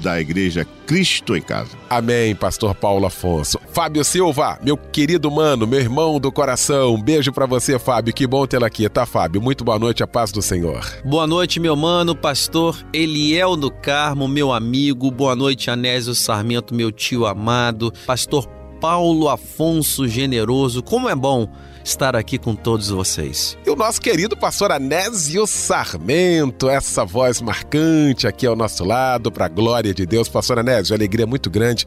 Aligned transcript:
da 0.00 0.20
Igreja 0.20 0.66
Cristo 0.86 1.36
em 1.36 1.42
Casa. 1.42 1.70
Amém, 1.88 2.34
Pastor 2.34 2.74
Paulo 2.74 3.06
Afonso. 3.06 3.60
Fábio 3.72 4.04
Silva, 4.04 4.58
meu 4.62 4.76
querido 4.76 5.30
mano, 5.30 5.66
meu 5.66 5.78
irmão 5.78 6.18
do 6.18 6.32
coração, 6.32 6.94
um 6.94 7.00
beijo 7.00 7.32
para 7.32 7.46
você, 7.46 7.78
Fábio. 7.78 8.12
Que 8.12 8.26
bom 8.26 8.46
tê-lo 8.46 8.64
aqui, 8.64 8.88
tá, 8.88 9.06
Fábio? 9.06 9.40
Muito 9.40 9.62
boa 9.62 9.78
noite, 9.78 10.02
a 10.02 10.06
paz 10.06 10.32
do 10.32 10.42
Senhor. 10.42 10.84
Boa 11.04 11.26
noite, 11.26 11.60
meu 11.60 11.76
mano, 11.76 12.16
Pastor 12.16 12.76
Eliel 12.92 13.56
do 13.56 13.70
Carmo, 13.70 14.26
meu 14.26 14.52
amigo. 14.52 15.10
Boa 15.10 15.36
noite, 15.36 15.70
Anésio 15.70 16.14
Sarmento, 16.14 16.74
meu 16.74 16.90
tio 16.90 17.26
amado. 17.26 17.92
Pastor 18.06 18.59
Paulo 18.80 19.28
Afonso 19.28 20.08
Generoso. 20.08 20.82
Como 20.82 21.08
é 21.08 21.14
bom 21.14 21.48
estar 21.84 22.16
aqui 22.16 22.38
com 22.38 22.54
todos 22.54 22.88
vocês. 22.88 23.56
E 23.66 23.70
o 23.70 23.76
nosso 23.76 24.00
querido 24.00 24.36
pastor 24.36 24.72
Anésio 24.72 25.46
Sarmento, 25.46 26.68
essa 26.68 27.04
voz 27.04 27.40
marcante 27.40 28.26
aqui 28.26 28.46
ao 28.46 28.56
nosso 28.56 28.84
lado, 28.84 29.30
para 29.30 29.46
a 29.46 29.48
glória 29.48 29.92
de 29.92 30.06
Deus. 30.06 30.28
Pastor 30.28 30.58
Anésio, 30.58 30.94
alegria 30.94 31.26
muito 31.26 31.50
grande 31.50 31.86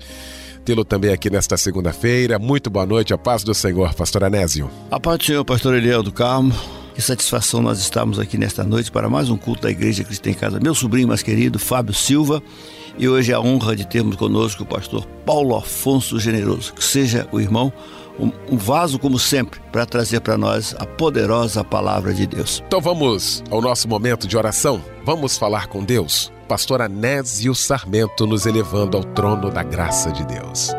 tê-lo 0.64 0.86
também 0.86 1.12
aqui 1.12 1.30
nesta 1.30 1.58
segunda-feira. 1.58 2.40
Muito 2.40 2.70
boa 2.70 2.86
noite, 2.86 3.14
a 3.14 3.18
paz 3.18 3.44
do 3.44 3.54
Senhor, 3.54 3.94
pastor 3.94 4.24
Anésio. 4.24 4.70
A 4.90 5.00
paz 5.00 5.18
do 5.18 5.26
Senhor, 5.26 5.44
pastor 5.44 5.76
Eliel 5.76 6.02
do 6.02 6.12
Carmo. 6.12 6.54
Que 6.96 7.02
satisfação 7.02 7.62
nós 7.62 7.80
estamos 7.80 8.20
aqui 8.20 8.38
nesta 8.38 8.64
noite 8.64 8.92
para 8.92 9.10
mais 9.10 9.30
um 9.30 9.36
culto 9.36 9.64
da 9.64 9.72
Igreja 9.72 10.04
Cristã 10.04 10.30
em 10.30 10.34
Casa. 10.34 10.60
Meu 10.60 10.76
sobrinho 10.76 11.08
mais 11.08 11.24
querido, 11.24 11.58
Fábio 11.60 11.94
Silva. 11.94 12.42
E 12.98 13.10
hoje 13.10 13.32
é 13.32 13.36
a 13.36 13.40
honra 13.42 13.76
de 13.76 13.88
termos 13.88 14.16
conosco 14.16 14.64
o 14.64 14.66
pastor 14.66 15.06
Paulo 15.26 15.56
Afonso 15.56 16.20
Generoso. 16.20 16.74
Que 16.74 16.84
seja 16.84 17.28
o 17.32 17.40
irmão 17.40 17.74
um, 18.20 18.58
vaso, 18.58 19.00
como 19.00 19.18
sempre, 19.18 19.60
para 19.72 19.86
trazer 19.86 20.22
para 20.22 20.38
nós 20.38 20.76
a 20.78 20.86
poderosa 20.86 21.64
palavra 21.64 22.14
de 22.14 22.28
Deus. 22.28 22.64
Então 22.68 22.80
vamos 22.80 23.44
ao 23.50 23.62
nosso 23.62 23.88
momento 23.88 24.28
de 24.28 24.38
oração. 24.38 24.82
Vamos 25.04 25.38
falar 25.38 25.68
com 25.68 25.84
Deus. 25.84 26.32
Pastor 26.48 26.82
Anésio 26.82 27.56
Sarmento 27.56 28.28
nos 28.28 28.46
elevando 28.46 28.98
ao 28.98 29.04
trono 29.04 29.50
da 29.50 29.64
graça 29.64 30.12
de 30.12 30.26
Deus. 30.26 30.70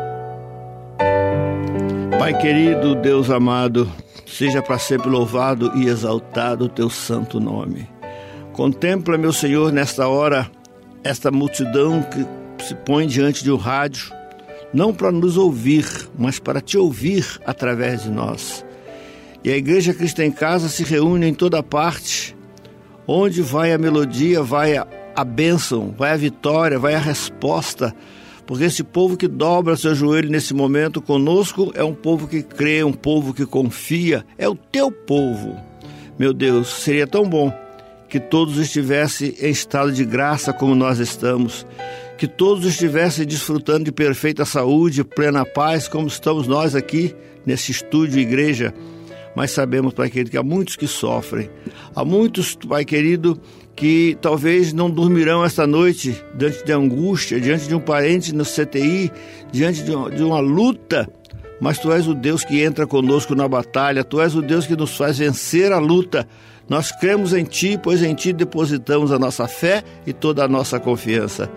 Pai 2.17 2.37
querido, 2.37 2.95
Deus 2.95 3.29
amado, 3.29 3.91
seja 4.25 4.61
para 4.61 4.79
sempre 4.79 5.09
louvado 5.09 5.71
e 5.75 5.87
exaltado 5.87 6.65
o 6.65 6.69
teu 6.69 6.89
santo 6.89 7.39
nome. 7.39 7.89
Contempla, 8.53 9.17
meu 9.17 9.33
Senhor, 9.33 9.71
nesta 9.73 10.07
hora, 10.07 10.49
esta 11.05 11.29
multidão 11.29 12.01
que 12.01 12.63
se 12.65 12.73
põe 12.73 13.05
diante 13.05 13.43
de 13.43 13.51
um 13.51 13.57
rádio 13.57 14.11
não 14.73 14.91
para 14.91 15.11
nos 15.11 15.37
ouvir, 15.37 15.85
mas 16.17 16.39
para 16.39 16.59
te 16.59 16.77
ouvir 16.77 17.39
através 17.45 18.03
de 18.03 18.09
nós. 18.09 18.65
E 19.43 19.51
a 19.51 19.55
Igreja 19.55 19.93
Cristã 19.93 20.25
em 20.25 20.31
Casa 20.31 20.67
se 20.67 20.83
reúne 20.83 21.27
em 21.27 21.33
toda 21.33 21.61
parte, 21.61 22.35
onde 23.07 23.43
vai 23.43 23.71
a 23.71 23.77
melodia, 23.77 24.41
vai 24.41 24.75
a, 24.75 24.87
a 25.15 25.23
bênção, 25.23 25.93
vai 25.95 26.11
a 26.11 26.17
vitória, 26.17 26.79
vai 26.79 26.95
a 26.95 26.99
resposta. 26.99 27.95
Porque 28.47 28.63
esse 28.63 28.83
povo 28.83 29.15
que 29.15 29.27
dobra 29.27 29.77
seu 29.77 29.93
joelho 29.93 30.29
nesse 30.29 30.53
momento 30.53 31.01
conosco 31.01 31.71
é 31.75 31.83
um 31.83 31.93
povo 31.93 32.27
que 32.27 32.41
crê, 32.41 32.83
um 32.83 32.93
povo 32.93 33.33
que 33.33 33.45
confia, 33.45 34.25
é 34.37 34.49
o 34.49 34.55
teu 34.55 34.91
povo. 34.91 35.55
Meu 36.17 36.33
Deus, 36.33 36.67
seria 36.67 37.05
tão 37.05 37.29
bom 37.29 37.64
que 38.15 38.19
todos 38.21 38.57
estivessem 38.59 39.35
em 39.41 39.49
estado 39.49 39.91
de 39.91 40.05
graça 40.05 40.53
como 40.53 40.73
nós 40.73 40.99
estamos 40.99 41.65
que 42.17 42.27
todos 42.29 42.65
estivessem 42.65 43.25
desfrutando 43.25 43.83
de 43.83 43.91
perfeita 43.91 44.45
saúde, 44.45 45.03
plena 45.03 45.45
paz, 45.45 45.89
como 45.89 46.07
estamos 46.07 46.47
nós 46.47 46.75
aqui 46.75 47.13
nesse 47.45 47.73
estúdio 47.73 48.21
igreja. 48.21 48.73
Mas 49.35 49.51
sabemos, 49.51 49.93
Pai 49.93 50.09
querido, 50.09 50.31
que 50.31 50.37
há 50.37 50.43
muitos 50.43 50.77
que 50.77 50.87
sofrem. 50.87 51.49
Há 51.93 52.05
muitos, 52.05 52.55
Pai 52.55 52.85
querido, 52.85 53.37
que 53.75 54.17
talvez 54.21 54.71
não 54.71 54.89
dormirão 54.89 55.43
esta 55.43 55.67
noite 55.67 56.15
diante 56.37 56.63
de 56.63 56.71
angústia, 56.71 57.41
diante 57.41 57.67
de 57.67 57.75
um 57.75 57.81
parente 57.81 58.33
no 58.33 58.45
CTI, 58.45 59.11
diante 59.51 59.83
de 59.83 59.91
uma, 59.91 60.09
de 60.09 60.23
uma 60.23 60.39
luta. 60.39 61.05
Mas 61.59 61.79
Tu 61.79 61.91
és 61.91 62.07
o 62.07 62.13
Deus 62.13 62.45
que 62.45 62.61
entra 62.61 62.87
conosco 62.87 63.35
na 63.35 63.45
batalha, 63.45 64.05
Tu 64.05 64.21
és 64.21 64.35
o 64.35 64.41
Deus 64.41 64.65
que 64.65 64.75
nos 64.77 64.95
faz 64.95 65.17
vencer 65.17 65.73
a 65.73 65.79
luta. 65.79 66.25
Nós 66.67 66.91
cremos 66.91 67.31
em 67.33 67.43
Ti, 67.43 67.79
pois 67.81 68.01
em 68.01 68.15
Ti 68.15 68.33
depositamos 68.33 69.11
a 69.11 69.19
nossa 69.19 69.47
fé 69.47 69.83
e 70.05 70.11
toda 70.11 70.43
a 70.43 70.47
nossa 70.47 70.79
confiança. 70.79 71.49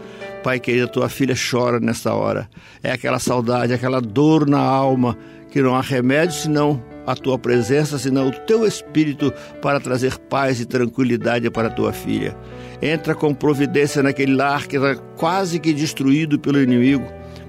Pai 0.42 0.60
querido, 0.60 0.88
tua 0.88 1.08
filha 1.08 1.34
chora 1.34 1.80
nesta 1.80 2.12
hora. 2.12 2.48
É 2.82 2.92
aquela 2.92 3.18
saudade, 3.18 3.72
aquela 3.72 4.00
dor 4.00 4.46
na 4.46 4.60
alma, 4.60 5.16
que 5.50 5.62
não 5.62 5.74
há 5.74 5.80
remédio 5.80 6.34
senão 6.34 6.82
a 7.06 7.14
tua 7.14 7.38
presença, 7.38 7.98
senão 7.98 8.28
o 8.28 8.32
teu 8.32 8.66
espírito 8.66 9.32
para 9.62 9.80
trazer 9.80 10.18
paz 10.18 10.60
e 10.60 10.66
tranquilidade 10.66 11.50
para 11.50 11.68
a 11.68 11.70
tua 11.70 11.90
filha. 11.90 12.36
Entra 12.82 13.14
com 13.14 13.32
providência 13.32 14.02
naquele 14.02 14.34
lar 14.34 14.66
que 14.66 14.76
está 14.76 14.94
quase 15.16 15.58
que 15.58 15.72
destruído 15.72 16.38
pelo 16.38 16.60
inimigo, 16.60 17.06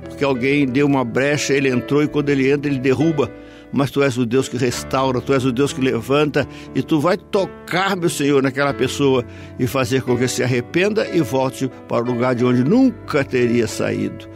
porque 0.07 0.23
alguém 0.23 0.65
deu 0.65 0.87
uma 0.87 1.03
brecha, 1.03 1.53
ele 1.53 1.67
entrou 1.67 2.01
e 2.01 2.07
quando 2.07 2.29
ele 2.29 2.49
entra, 2.49 2.71
ele 2.71 2.79
derruba 2.79 3.29
mas 3.71 3.91
tu 3.91 4.01
és 4.01 4.17
o 4.17 4.25
Deus 4.25 4.47
que 4.47 4.57
restaura, 4.57 5.21
tu 5.21 5.33
és 5.33 5.45
o 5.45 5.51
Deus 5.51 5.73
que 5.73 5.81
levanta 5.81 6.47
e 6.73 6.81
tu 6.81 6.99
vai 6.99 7.17
tocar, 7.17 7.95
meu 7.95 8.09
Senhor, 8.09 8.41
naquela 8.41 8.73
pessoa 8.73 9.23
e 9.57 9.67
fazer 9.67 10.01
com 10.01 10.17
que 10.17 10.27
se 10.27 10.43
arrependa 10.43 11.07
e 11.07 11.21
volte 11.21 11.69
para 11.87 12.03
o 12.03 12.05
lugar 12.05 12.35
de 12.35 12.45
onde 12.45 12.63
nunca 12.63 13.23
teria 13.23 13.67
saído. 13.67 14.27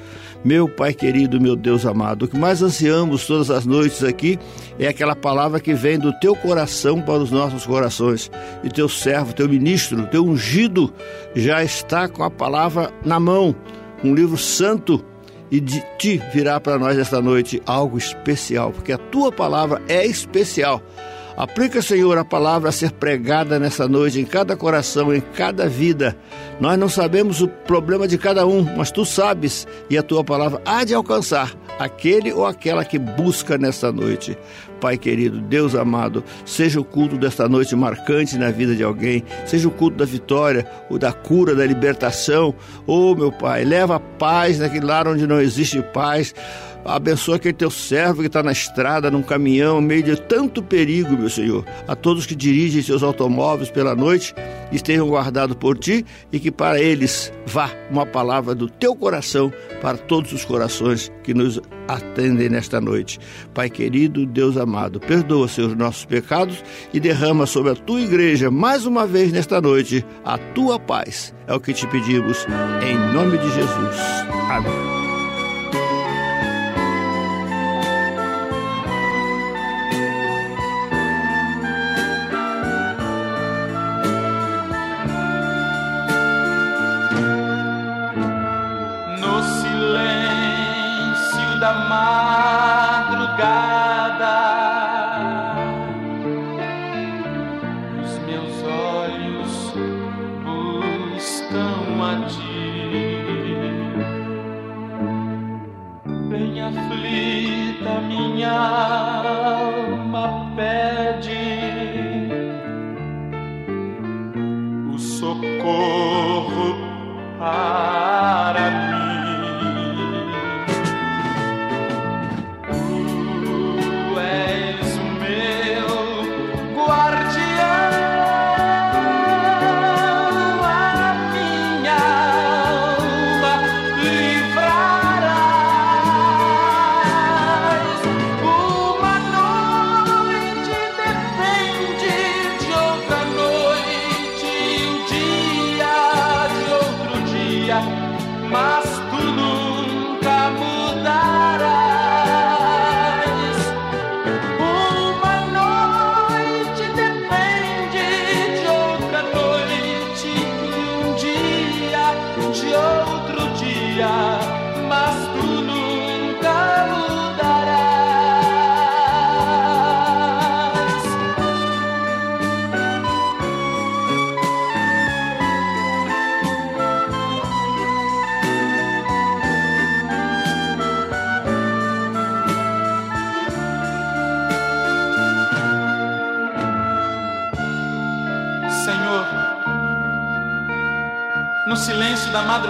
Meu 0.43 0.67
Pai 0.67 0.93
querido, 0.93 1.39
meu 1.39 1.55
Deus 1.55 1.85
amado, 1.85 2.25
o 2.25 2.27
que 2.27 2.37
mais 2.37 2.61
ansiamos 2.61 3.25
todas 3.25 3.49
as 3.49 3.65
noites 3.65 4.03
aqui 4.03 4.37
é 4.77 4.89
aquela 4.89 5.15
palavra 5.15 5.57
que 5.57 5.73
vem 5.73 5.97
do 5.97 6.11
teu 6.19 6.35
coração 6.35 7.01
para 7.01 7.19
os 7.19 7.31
nossos 7.31 7.65
corações. 7.65 8.29
E 8.61 8.69
teu 8.69 8.89
servo, 8.89 9.33
teu 9.33 9.47
ministro, 9.47 10.05
teu 10.07 10.25
ungido 10.25 10.93
já 11.33 11.63
está 11.63 12.09
com 12.09 12.23
a 12.23 12.29
palavra 12.29 12.91
na 13.05 13.21
mão, 13.21 13.55
um 14.03 14.13
livro 14.13 14.37
santo 14.37 15.01
e 15.53 15.59
de 15.59 15.85
ti 15.99 16.19
virá 16.33 16.59
para 16.59 16.79
nós 16.79 16.97
esta 16.97 17.21
noite 17.21 17.61
algo 17.63 17.95
especial, 17.95 18.71
porque 18.71 18.91
a 18.91 18.97
tua 18.97 19.31
palavra 19.31 19.83
é 19.87 20.03
especial. 20.03 20.81
Aplica, 21.35 21.81
Senhor, 21.81 22.17
a 22.17 22.23
palavra 22.23 22.69
a 22.69 22.71
ser 22.71 22.91
pregada 22.91 23.59
nessa 23.59 23.87
noite, 23.87 24.19
em 24.19 24.25
cada 24.25 24.55
coração, 24.55 25.13
em 25.13 25.19
cada 25.19 25.67
vida. 25.67 26.15
Nós 26.59 26.77
não 26.77 26.87
sabemos 26.87 27.41
o 27.41 27.47
problema 27.47 28.07
de 28.07 28.17
cada 28.17 28.45
um, 28.45 28.63
mas 28.77 28.91
tu 28.91 29.03
sabes, 29.03 29.67
e 29.89 29.97
a 29.97 30.03
tua 30.03 30.23
palavra 30.23 30.61
há 30.63 30.83
de 30.83 30.93
alcançar 30.93 31.51
aquele 31.79 32.31
ou 32.31 32.45
aquela 32.45 32.85
que 32.85 32.99
busca 32.99 33.57
nessa 33.57 33.91
noite. 33.91 34.37
Pai 34.79 34.97
querido, 34.97 35.39
Deus 35.39 35.75
amado, 35.75 36.23
seja 36.45 36.79
o 36.79 36.83
culto 36.83 37.17
desta 37.17 37.47
noite 37.47 37.75
marcante 37.75 38.37
na 38.37 38.51
vida 38.51 38.75
de 38.75 38.83
alguém, 38.83 39.23
seja 39.45 39.67
o 39.67 39.71
culto 39.71 39.97
da 39.97 40.05
vitória, 40.05 40.67
o 40.89 40.99
da 40.99 41.11
cura, 41.13 41.55
da 41.55 41.65
libertação. 41.65 42.53
Oh, 42.85 43.15
meu 43.15 43.31
Pai, 43.31 43.63
leva 43.63 43.99
paz 43.99 44.59
naquele 44.59 44.85
lar 44.85 45.07
onde 45.07 45.25
não 45.25 45.39
existe 45.39 45.81
paz 45.93 46.35
Abençoa 46.85 47.37
aquele 47.37 47.53
teu 47.53 47.71
servo 47.71 48.21
que 48.21 48.27
está 48.27 48.43
na 48.43 48.51
estrada, 48.51 49.09
num 49.09 49.21
caminhão, 49.21 49.75
no 49.75 49.81
meio 49.81 50.03
de 50.03 50.15
tanto 50.15 50.61
perigo, 50.61 51.17
meu 51.17 51.29
Senhor. 51.29 51.65
A 51.87 51.95
todos 51.95 52.25
que 52.25 52.35
dirigem 52.35 52.81
seus 52.81 53.03
automóveis 53.03 53.69
pela 53.69 53.95
noite, 53.95 54.35
estejam 54.71 55.07
guardados 55.07 55.55
por 55.55 55.77
ti 55.77 56.05
e 56.31 56.39
que 56.39 56.51
para 56.51 56.81
eles 56.81 57.31
vá 57.45 57.69
uma 57.89 58.05
palavra 58.05 58.53
do 58.53 58.69
teu 58.69 58.95
coração 58.95 59.51
para 59.81 59.97
todos 59.97 60.33
os 60.33 60.43
corações 60.43 61.11
que 61.23 61.33
nos 61.33 61.59
atendem 61.87 62.49
nesta 62.49 62.81
noite. 62.81 63.19
Pai 63.53 63.69
querido, 63.69 64.25
Deus 64.25 64.57
amado, 64.57 64.99
perdoa 64.99 65.47
seus 65.47 65.75
nossos 65.75 66.05
pecados 66.05 66.63
e 66.93 66.99
derrama 66.99 67.45
sobre 67.45 67.71
a 67.71 67.75
tua 67.75 68.01
igreja 68.01 68.51
mais 68.51 68.85
uma 68.85 69.05
vez 69.05 69.31
nesta 69.31 69.61
noite 69.61 70.05
a 70.23 70.37
tua 70.37 70.79
paz. 70.79 71.33
É 71.47 71.53
o 71.53 71.59
que 71.59 71.73
te 71.73 71.87
pedimos 71.87 72.45
em 72.85 72.97
nome 73.13 73.37
de 73.37 73.49
Jesus. 73.51 73.95
Amém. 74.49 75.02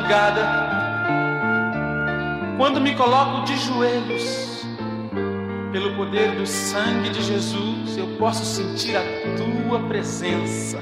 Madrugada, 0.04 0.42
quando 2.58 2.82
me 2.82 2.94
coloco 2.96 3.46
de 3.46 3.58
joelhos, 3.58 4.66
pelo 5.72 5.96
poder 5.96 6.32
do 6.36 6.46
sangue 6.46 7.10
de 7.10 7.24
Jesus, 7.24 7.98
eu 7.98 8.08
posso 8.20 8.46
sentir 8.46 8.96
a 8.96 9.02
tua 9.38 9.80
presença. 9.88 10.80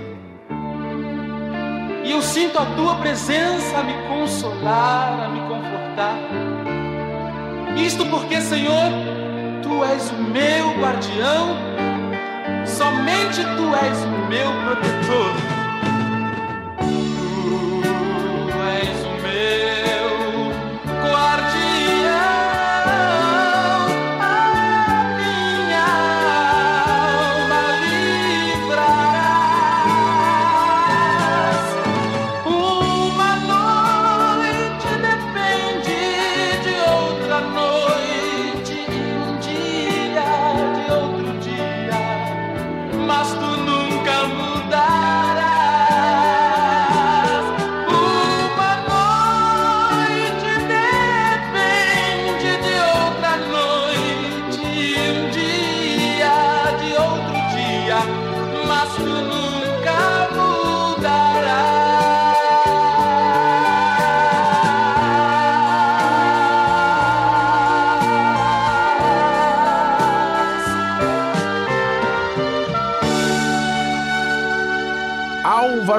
E 2.03 2.11
eu 2.11 2.21
sinto 2.21 2.59
a 2.59 2.65
tua 2.75 2.95
presença 2.95 3.77
a 3.77 3.83
me 3.83 3.93
consolar, 4.07 5.25
a 5.25 5.29
me 5.29 5.39
confortar. 5.41 6.17
Isto 7.77 8.05
porque, 8.07 8.41
Senhor, 8.41 8.91
tu 9.61 9.83
és 9.85 10.09
o 10.11 10.15
meu 10.15 10.81
guardião, 10.81 11.55
somente 12.65 13.41
tu 13.55 13.75
és 13.75 14.03
o 14.03 14.09
meu 14.27 14.51
protetor. 14.65 15.50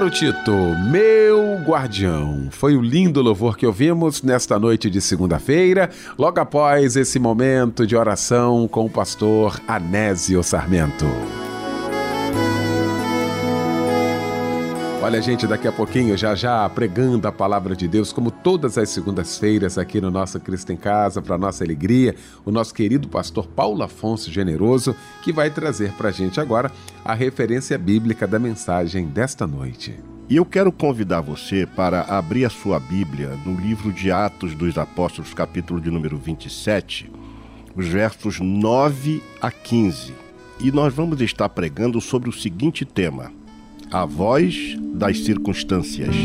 Álvaro 0.02 0.18
Tito, 0.18 0.52
meu 0.90 1.58
guardião. 1.64 2.48
Foi 2.50 2.74
o 2.76 2.80
lindo 2.80 3.22
louvor 3.22 3.56
que 3.56 3.64
ouvimos 3.64 4.20
nesta 4.20 4.58
noite 4.58 4.90
de 4.90 5.00
segunda-feira, 5.00 5.90
logo 6.18 6.40
após 6.40 6.96
esse 6.96 7.20
momento 7.20 7.86
de 7.86 7.94
oração 7.94 8.66
com 8.66 8.86
o 8.86 8.90
pastor 8.90 9.60
Anésio 9.68 10.42
Sarmento. 10.42 11.06
Olha, 15.02 15.20
gente, 15.20 15.48
daqui 15.48 15.66
a 15.66 15.72
pouquinho, 15.72 16.16
já 16.16 16.32
já 16.36 16.68
pregando 16.70 17.26
a 17.26 17.32
palavra 17.32 17.74
de 17.74 17.88
Deus, 17.88 18.12
como 18.12 18.30
todas 18.30 18.78
as 18.78 18.88
segundas-feiras 18.90 19.76
aqui 19.76 20.00
no 20.00 20.12
nosso 20.12 20.38
Cristo 20.38 20.72
em 20.72 20.76
Casa, 20.76 21.20
para 21.20 21.36
nossa 21.36 21.64
alegria, 21.64 22.14
o 22.44 22.52
nosso 22.52 22.72
querido 22.72 23.08
pastor 23.08 23.48
Paulo 23.48 23.82
Afonso 23.82 24.30
Generoso, 24.30 24.94
que 25.24 25.32
vai 25.32 25.50
trazer 25.50 25.90
para 25.94 26.10
a 26.10 26.12
gente 26.12 26.40
agora 26.40 26.70
a 27.04 27.14
referência 27.14 27.76
bíblica 27.76 28.28
da 28.28 28.38
mensagem 28.38 29.06
desta 29.06 29.44
noite. 29.44 29.98
E 30.30 30.36
eu 30.36 30.46
quero 30.46 30.70
convidar 30.70 31.20
você 31.20 31.66
para 31.66 32.02
abrir 32.02 32.44
a 32.44 32.50
sua 32.50 32.78
Bíblia 32.78 33.36
no 33.44 33.60
livro 33.60 33.92
de 33.92 34.12
Atos 34.12 34.54
dos 34.54 34.78
Apóstolos, 34.78 35.34
capítulo 35.34 35.80
de 35.80 35.90
número 35.90 36.16
27, 36.16 37.10
os 37.74 37.88
versos 37.88 38.38
9 38.38 39.20
a 39.40 39.50
15. 39.50 40.14
E 40.60 40.70
nós 40.70 40.94
vamos 40.94 41.20
estar 41.20 41.48
pregando 41.48 42.00
sobre 42.00 42.30
o 42.30 42.32
seguinte 42.32 42.84
tema 42.84 43.41
a 43.92 44.06
voz 44.06 44.74
das 44.94 45.18
circunstâncias. 45.18 46.16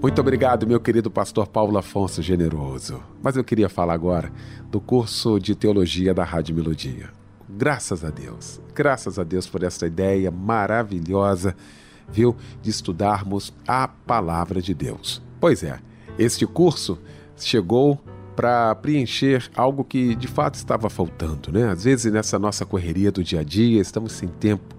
Muito 0.00 0.20
obrigado, 0.22 0.66
meu 0.66 0.80
querido 0.80 1.10
pastor 1.10 1.46
Paulo 1.46 1.76
Afonso 1.76 2.22
Generoso. 2.22 3.02
Mas 3.22 3.36
eu 3.36 3.44
queria 3.44 3.68
falar 3.68 3.92
agora 3.92 4.32
do 4.70 4.80
curso 4.80 5.38
de 5.38 5.54
teologia 5.54 6.14
da 6.14 6.24
Rádio 6.24 6.54
Melodia. 6.54 7.10
Graças 7.46 8.02
a 8.02 8.08
Deus, 8.08 8.58
graças 8.74 9.18
a 9.18 9.22
Deus 9.22 9.46
por 9.46 9.62
essa 9.62 9.86
ideia 9.86 10.30
maravilhosa, 10.30 11.54
viu, 12.10 12.34
de 12.62 12.70
estudarmos 12.70 13.52
a 13.68 13.86
palavra 13.86 14.62
de 14.62 14.72
Deus. 14.72 15.20
Pois 15.38 15.62
é, 15.62 15.78
este 16.18 16.46
curso 16.46 16.98
chegou 17.36 18.02
para 18.34 18.74
preencher 18.76 19.50
algo 19.54 19.84
que 19.84 20.14
de 20.14 20.26
fato 20.26 20.54
estava 20.54 20.88
faltando, 20.88 21.52
né? 21.52 21.68
Às 21.68 21.84
vezes 21.84 22.10
nessa 22.10 22.38
nossa 22.38 22.64
correria 22.64 23.12
do 23.12 23.22
dia 23.22 23.40
a 23.40 23.44
dia 23.44 23.78
estamos 23.78 24.12
sem 24.12 24.30
tempo, 24.30 24.74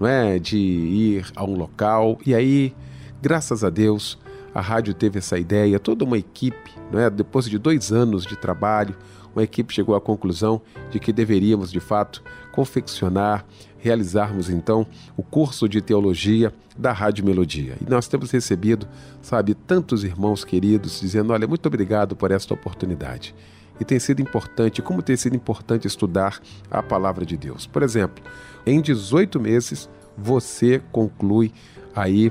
não 0.00 0.08
é, 0.08 0.38
de 0.38 0.56
ir 0.56 1.26
a 1.36 1.44
um 1.44 1.54
local 1.54 2.18
e 2.24 2.34
aí, 2.34 2.74
graças 3.20 3.62
a 3.62 3.68
Deus, 3.68 4.18
a 4.54 4.60
rádio 4.60 4.94
teve 4.94 5.18
essa 5.18 5.38
ideia, 5.38 5.78
toda 5.78 6.04
uma 6.04 6.18
equipe, 6.18 6.70
não 6.90 6.98
é? 6.98 7.10
Depois 7.10 7.44
de 7.44 7.58
dois 7.58 7.92
anos 7.92 8.24
de 8.24 8.36
trabalho, 8.36 8.96
uma 9.34 9.44
equipe 9.44 9.72
chegou 9.72 9.94
à 9.94 10.00
conclusão 10.00 10.60
de 10.90 10.98
que 10.98 11.12
deveríamos 11.12 11.70
de 11.70 11.78
fato 11.78 12.22
confeccionar, 12.50 13.44
realizarmos 13.78 14.50
então 14.50 14.86
o 15.16 15.22
curso 15.22 15.68
de 15.68 15.80
teologia 15.80 16.52
da 16.76 16.92
Rádio 16.92 17.24
Melodia. 17.24 17.76
E 17.80 17.88
nós 17.88 18.08
temos 18.08 18.30
recebido, 18.30 18.88
sabe, 19.22 19.54
tantos 19.54 20.02
irmãos 20.02 20.44
queridos 20.44 21.00
dizendo: 21.00 21.32
olha, 21.32 21.46
muito 21.46 21.66
obrigado 21.66 22.16
por 22.16 22.32
esta 22.32 22.54
oportunidade. 22.54 23.34
E 23.80 23.84
tem 23.84 23.98
sido 23.98 24.20
importante, 24.20 24.82
como 24.82 25.02
tem 25.02 25.16
sido 25.16 25.34
importante 25.34 25.86
estudar 25.86 26.38
a 26.70 26.82
palavra 26.82 27.24
de 27.24 27.36
Deus. 27.36 27.66
Por 27.66 27.82
exemplo, 27.82 28.22
em 28.66 28.80
18 28.80 29.40
meses 29.40 29.88
você 30.16 30.82
conclui 30.92 31.52
aí 31.94 32.30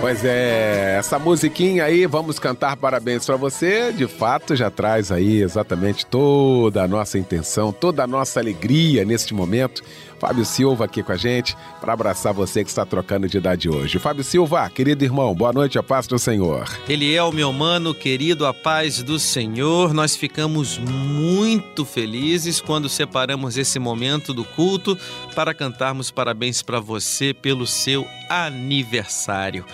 Pois 0.00 0.24
é, 0.24 0.96
essa 0.96 1.18
musiquinha 1.18 1.84
aí, 1.84 2.06
vamos 2.06 2.38
cantar 2.38 2.76
parabéns 2.76 3.26
para 3.26 3.34
você, 3.34 3.92
de 3.92 4.06
fato 4.06 4.54
já 4.54 4.70
traz 4.70 5.10
aí 5.10 5.42
exatamente 5.42 6.06
toda 6.06 6.84
a 6.84 6.88
nossa 6.88 7.18
intenção, 7.18 7.72
toda 7.72 8.04
a 8.04 8.06
nossa 8.06 8.38
alegria 8.38 9.04
neste 9.04 9.34
momento. 9.34 9.82
Fábio 10.18 10.44
Silva 10.44 10.84
aqui 10.84 11.02
com 11.02 11.12
a 11.12 11.16
gente 11.16 11.56
para 11.80 11.92
abraçar 11.92 12.32
você 12.32 12.64
que 12.64 12.70
está 12.70 12.84
trocando 12.84 13.28
de 13.28 13.38
idade 13.38 13.68
hoje. 13.68 13.98
Fábio 13.98 14.24
Silva, 14.24 14.68
querido 14.68 15.04
irmão, 15.04 15.34
boa 15.34 15.52
noite, 15.52 15.78
a 15.78 15.82
paz 15.82 16.06
do 16.06 16.18
Senhor. 16.18 16.68
Ele 16.88 17.14
é 17.14 17.22
o 17.22 17.32
meu 17.32 17.52
mano 17.52 17.94
querido, 17.94 18.44
a 18.44 18.52
paz 18.52 19.02
do 19.02 19.18
Senhor. 19.18 19.94
Nós 19.94 20.16
ficamos 20.16 20.78
muito 20.78 21.84
felizes 21.84 22.60
quando 22.60 22.88
separamos 22.88 23.56
esse 23.56 23.78
momento 23.78 24.34
do 24.34 24.44
culto 24.44 24.98
para 25.34 25.54
cantarmos 25.54 26.10
parabéns 26.10 26.62
para 26.62 26.80
você 26.80 27.32
pelo 27.32 27.66
seu 27.66 28.06
aniversário. 28.28 29.64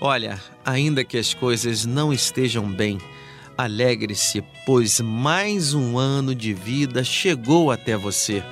Olha, 0.00 0.38
ainda 0.64 1.04
que 1.04 1.16
as 1.16 1.32
coisas 1.32 1.86
não 1.86 2.12
estejam 2.12 2.70
bem, 2.70 2.98
alegre-se, 3.56 4.44
pois 4.66 5.00
mais 5.00 5.72
um 5.72 5.96
ano 5.96 6.34
de 6.34 6.52
vida 6.52 7.02
chegou 7.02 7.70
até 7.70 7.96
você. 7.96 8.42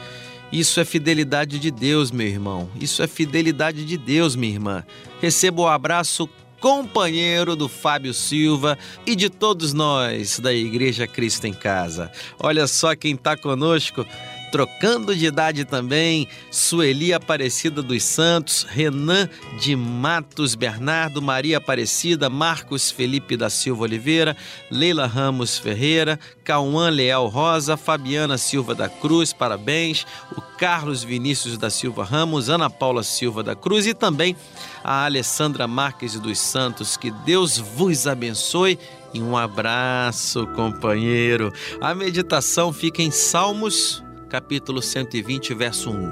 Isso 0.54 0.78
é 0.78 0.84
fidelidade 0.84 1.58
de 1.58 1.68
Deus, 1.68 2.12
meu 2.12 2.28
irmão. 2.28 2.70
Isso 2.80 3.02
é 3.02 3.08
fidelidade 3.08 3.84
de 3.84 3.96
Deus, 3.96 4.36
minha 4.36 4.52
irmã. 4.52 4.84
Receba 5.20 5.62
o 5.62 5.66
abraço 5.66 6.28
companheiro 6.60 7.56
do 7.56 7.68
Fábio 7.68 8.14
Silva 8.14 8.78
e 9.04 9.16
de 9.16 9.28
todos 9.28 9.72
nós 9.72 10.38
da 10.38 10.52
Igreja 10.52 11.08
Cristo 11.08 11.48
em 11.48 11.52
Casa. 11.52 12.08
Olha 12.38 12.68
só 12.68 12.94
quem 12.94 13.16
está 13.16 13.36
conosco 13.36 14.06
trocando 14.54 15.16
de 15.16 15.26
idade 15.26 15.64
também, 15.64 16.28
Sueli 16.48 17.12
Aparecida 17.12 17.82
dos 17.82 18.04
Santos, 18.04 18.62
Renan 18.62 19.28
de 19.58 19.74
Matos 19.74 20.54
Bernardo, 20.54 21.20
Maria 21.20 21.56
Aparecida, 21.56 22.30
Marcos 22.30 22.88
Felipe 22.88 23.36
da 23.36 23.50
Silva 23.50 23.82
Oliveira, 23.82 24.36
Leila 24.70 25.08
Ramos 25.08 25.58
Ferreira, 25.58 26.20
Cauã 26.44 26.88
Leal 26.88 27.26
Rosa, 27.26 27.76
Fabiana 27.76 28.38
Silva 28.38 28.76
da 28.76 28.88
Cruz, 28.88 29.32
parabéns, 29.32 30.06
o 30.36 30.40
Carlos 30.56 31.02
Vinícius 31.02 31.58
da 31.58 31.68
Silva 31.68 32.04
Ramos, 32.04 32.48
Ana 32.48 32.70
Paula 32.70 33.02
Silva 33.02 33.42
da 33.42 33.56
Cruz 33.56 33.88
e 33.88 33.92
também 33.92 34.36
a 34.84 35.04
Alessandra 35.04 35.66
Marques 35.66 36.14
dos 36.20 36.38
Santos. 36.38 36.96
Que 36.96 37.10
Deus 37.10 37.58
vos 37.58 38.06
abençoe 38.06 38.78
e 39.12 39.20
um 39.20 39.36
abraço, 39.36 40.46
companheiro. 40.54 41.52
A 41.80 41.92
meditação 41.92 42.72
fica 42.72 43.02
em 43.02 43.10
Salmos 43.10 44.04
capítulo 44.34 44.82
120, 44.82 45.54
verso 45.54 45.92
1. 45.92 46.10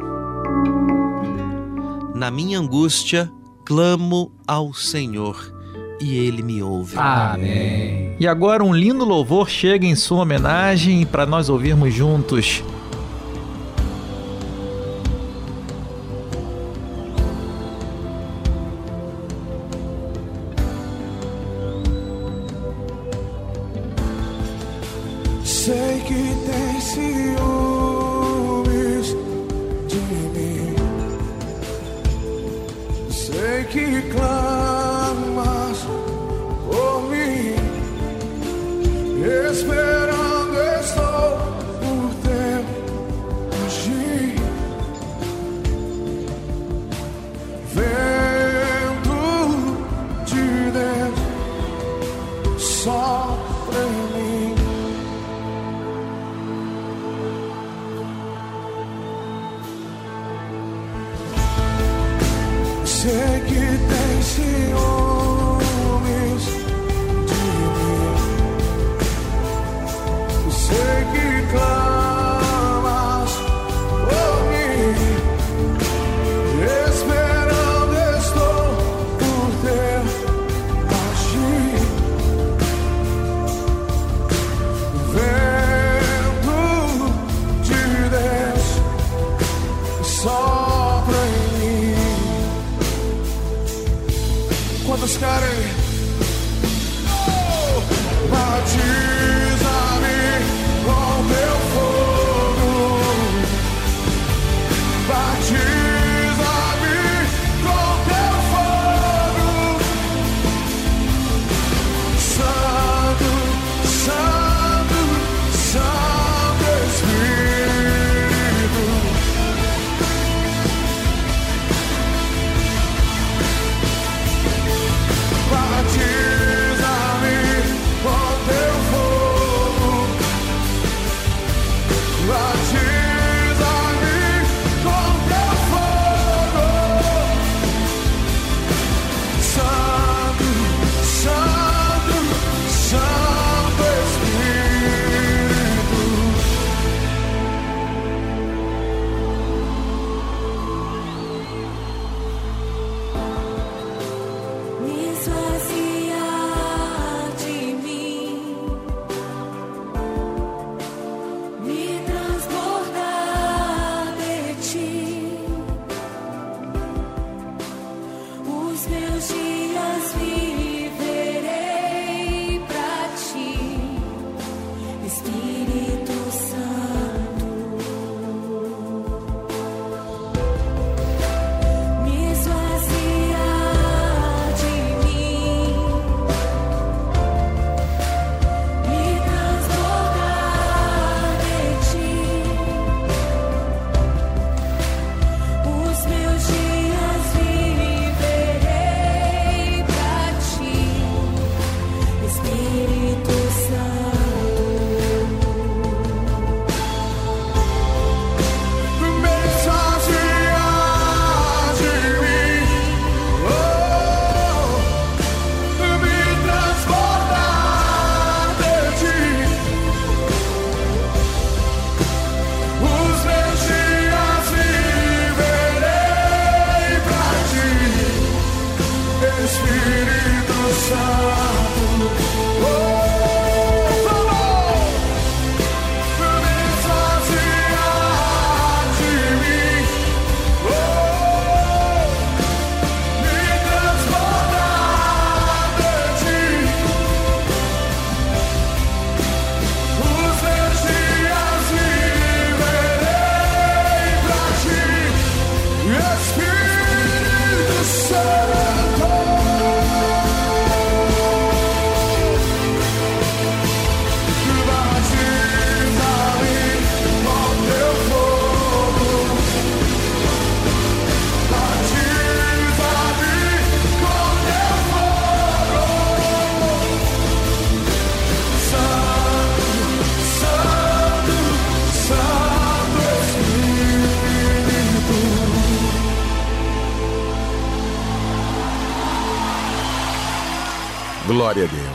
Na 2.15 2.31
minha 2.31 2.57
angústia, 2.57 3.29
clamo 3.65 4.31
ao 4.47 4.73
Senhor 4.73 5.53
e 6.01 6.19
ele 6.19 6.41
me 6.41 6.63
ouve. 6.63 6.95
Amém. 6.97 8.15
E 8.21 8.29
agora 8.29 8.63
um 8.63 8.73
lindo 8.73 9.05
louvor 9.05 9.51
chega 9.51 9.85
em 9.85 9.97
sua 9.97 10.23
homenagem 10.23 11.05
para 11.05 11.27
nós 11.27 11.49
ouvirmos 11.49 11.93
juntos. 11.93 12.63
Sei 33.63 33.71
que 33.71 34.03
clamas 34.11 34.42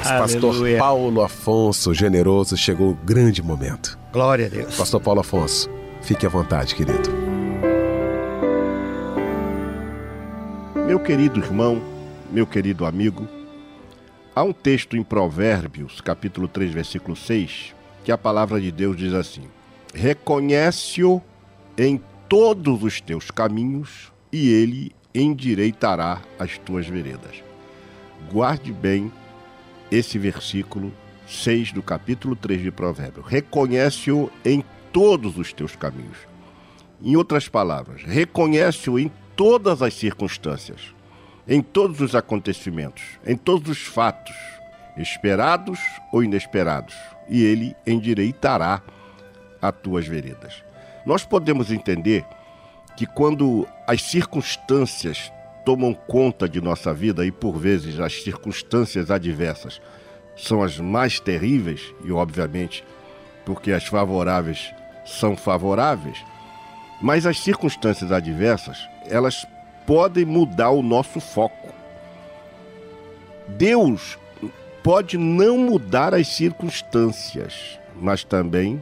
Pastor 0.10 0.52
Aleluia. 0.52 0.78
Paulo 0.78 1.22
Afonso 1.22 1.94
Generoso, 1.94 2.56
chegou 2.56 2.92
o 2.92 2.96
grande 2.96 3.42
momento. 3.42 3.98
Glória 4.12 4.48
a 4.48 4.50
Deus. 4.50 4.76
Pastor 4.76 5.02
Paulo 5.02 5.22
Afonso, 5.22 5.70
fique 6.02 6.26
à 6.26 6.30
vontade, 6.30 6.76
querido. 6.76 7.10
Meu 10.86 11.00
querido 11.00 11.40
irmão, 11.40 11.82
meu 12.32 12.48
querido 12.48 12.86
amigo, 12.86 13.28
há 14.34 14.44
um 14.44 14.54
texto 14.54 14.96
em 14.96 15.04
Provérbios, 15.04 16.00
capítulo 16.00 16.48
3, 16.48 16.72
versículo 16.72 17.16
6, 17.16 17.76
que 18.06 18.12
a 18.12 18.18
palavra 18.18 18.62
de 18.62 18.72
Deus 18.72 18.96
diz 18.96 19.14
assim: 19.14 19.44
Reconhece-o 19.94 21.22
em 21.78 22.02
todos 22.30 22.84
os 22.84 23.02
teus 23.02 23.30
caminhos 23.30 24.12
e 24.32 24.50
ele 24.50 24.96
endireitará 25.14 26.22
as 26.40 26.58
tuas 26.58 26.88
veredas. 26.88 27.44
Guarde 28.32 28.72
bem 28.72 29.12
esse 29.92 30.18
versículo 30.18 30.94
6 31.28 31.74
do 31.74 31.84
capítulo 31.84 32.36
3 32.36 32.62
de 32.62 32.72
Provérbios. 32.72 33.26
Reconhece-o 33.28 34.32
em 34.46 34.64
todos 34.92 35.38
os 35.38 35.52
teus 35.54 35.76
caminhos. 35.76 36.18
Em 37.02 37.16
outras 37.16 37.48
palavras, 37.48 38.02
reconhece-o 38.04 38.98
em 38.98 39.12
todas 39.36 39.82
as 39.82 39.94
circunstâncias, 39.94 40.96
em 41.48 41.62
todos 41.62 42.02
os 42.02 42.16
acontecimentos, 42.16 43.04
em 43.26 43.38
todos 43.38 43.70
os 43.70 43.82
fatos, 43.86 44.36
esperados 44.98 45.80
ou 46.12 46.24
inesperados, 46.24 46.96
e 47.30 47.44
ele 47.44 47.76
endireitará 47.86 48.82
as 49.62 49.76
tuas 49.84 50.08
veredas. 50.08 50.64
Nós 51.06 51.24
podemos 51.24 51.72
entender 51.72 52.26
que 52.96 53.06
quando 53.06 53.68
as 53.86 54.02
circunstâncias 54.02 55.32
tomam 55.68 55.94
conta 55.94 56.48
de 56.48 56.62
nossa 56.62 56.94
vida 56.94 57.26
e 57.26 57.32
por 57.32 57.58
vezes 57.58 58.00
as 58.00 58.24
circunstâncias 58.24 59.12
adversas 59.12 59.82
são 60.34 60.64
as 60.64 60.80
mais 60.80 61.20
terríveis 61.20 61.94
e 62.06 62.12
obviamente 62.14 62.86
porque 63.44 63.74
as 63.74 63.86
favoráveis 63.86 64.74
são 65.06 65.36
favoráveis, 65.36 66.24
mas 67.02 67.26
as 67.26 67.42
circunstâncias 67.42 68.14
adversas, 68.14 68.78
elas 69.10 69.46
podem 69.86 70.24
mudar 70.24 70.70
o 70.70 70.82
nosso 70.82 71.20
foco. 71.20 71.74
Deus 73.46 74.18
pode 74.82 75.18
não 75.18 75.58
mudar 75.58 76.14
as 76.14 76.30
circunstâncias, 76.30 77.78
mas 78.00 78.24
também 78.24 78.82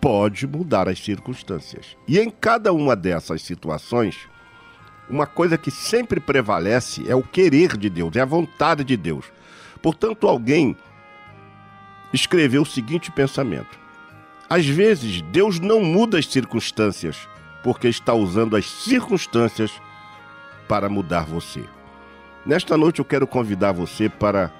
pode 0.00 0.46
mudar 0.46 0.88
as 0.88 1.04
circunstâncias. 1.04 1.84
E 2.08 2.18
em 2.18 2.30
cada 2.30 2.72
uma 2.72 2.96
dessas 2.96 3.42
situações, 3.42 4.16
uma 5.08 5.26
coisa 5.26 5.58
que 5.58 5.70
sempre 5.70 6.18
prevalece 6.18 7.04
é 7.08 7.14
o 7.14 7.22
querer 7.22 7.76
de 7.76 7.90
Deus, 7.90 8.16
é 8.16 8.20
a 8.20 8.26
vontade 8.26 8.84
de 8.84 8.96
Deus. 8.96 9.26
Portanto, 9.82 10.26
alguém 10.26 10.76
escreveu 12.12 12.62
o 12.62 12.66
seguinte 12.66 13.10
pensamento: 13.10 13.78
Às 14.48 14.66
vezes, 14.66 15.20
Deus 15.22 15.60
não 15.60 15.80
muda 15.80 16.18
as 16.18 16.26
circunstâncias, 16.26 17.28
porque 17.62 17.88
está 17.88 18.14
usando 18.14 18.56
as 18.56 18.66
circunstâncias 18.66 19.70
para 20.66 20.88
mudar 20.88 21.24
você. 21.24 21.64
Nesta 22.46 22.76
noite 22.76 22.98
eu 22.98 23.04
quero 23.04 23.26
convidar 23.26 23.72
você 23.72 24.08
para 24.08 24.50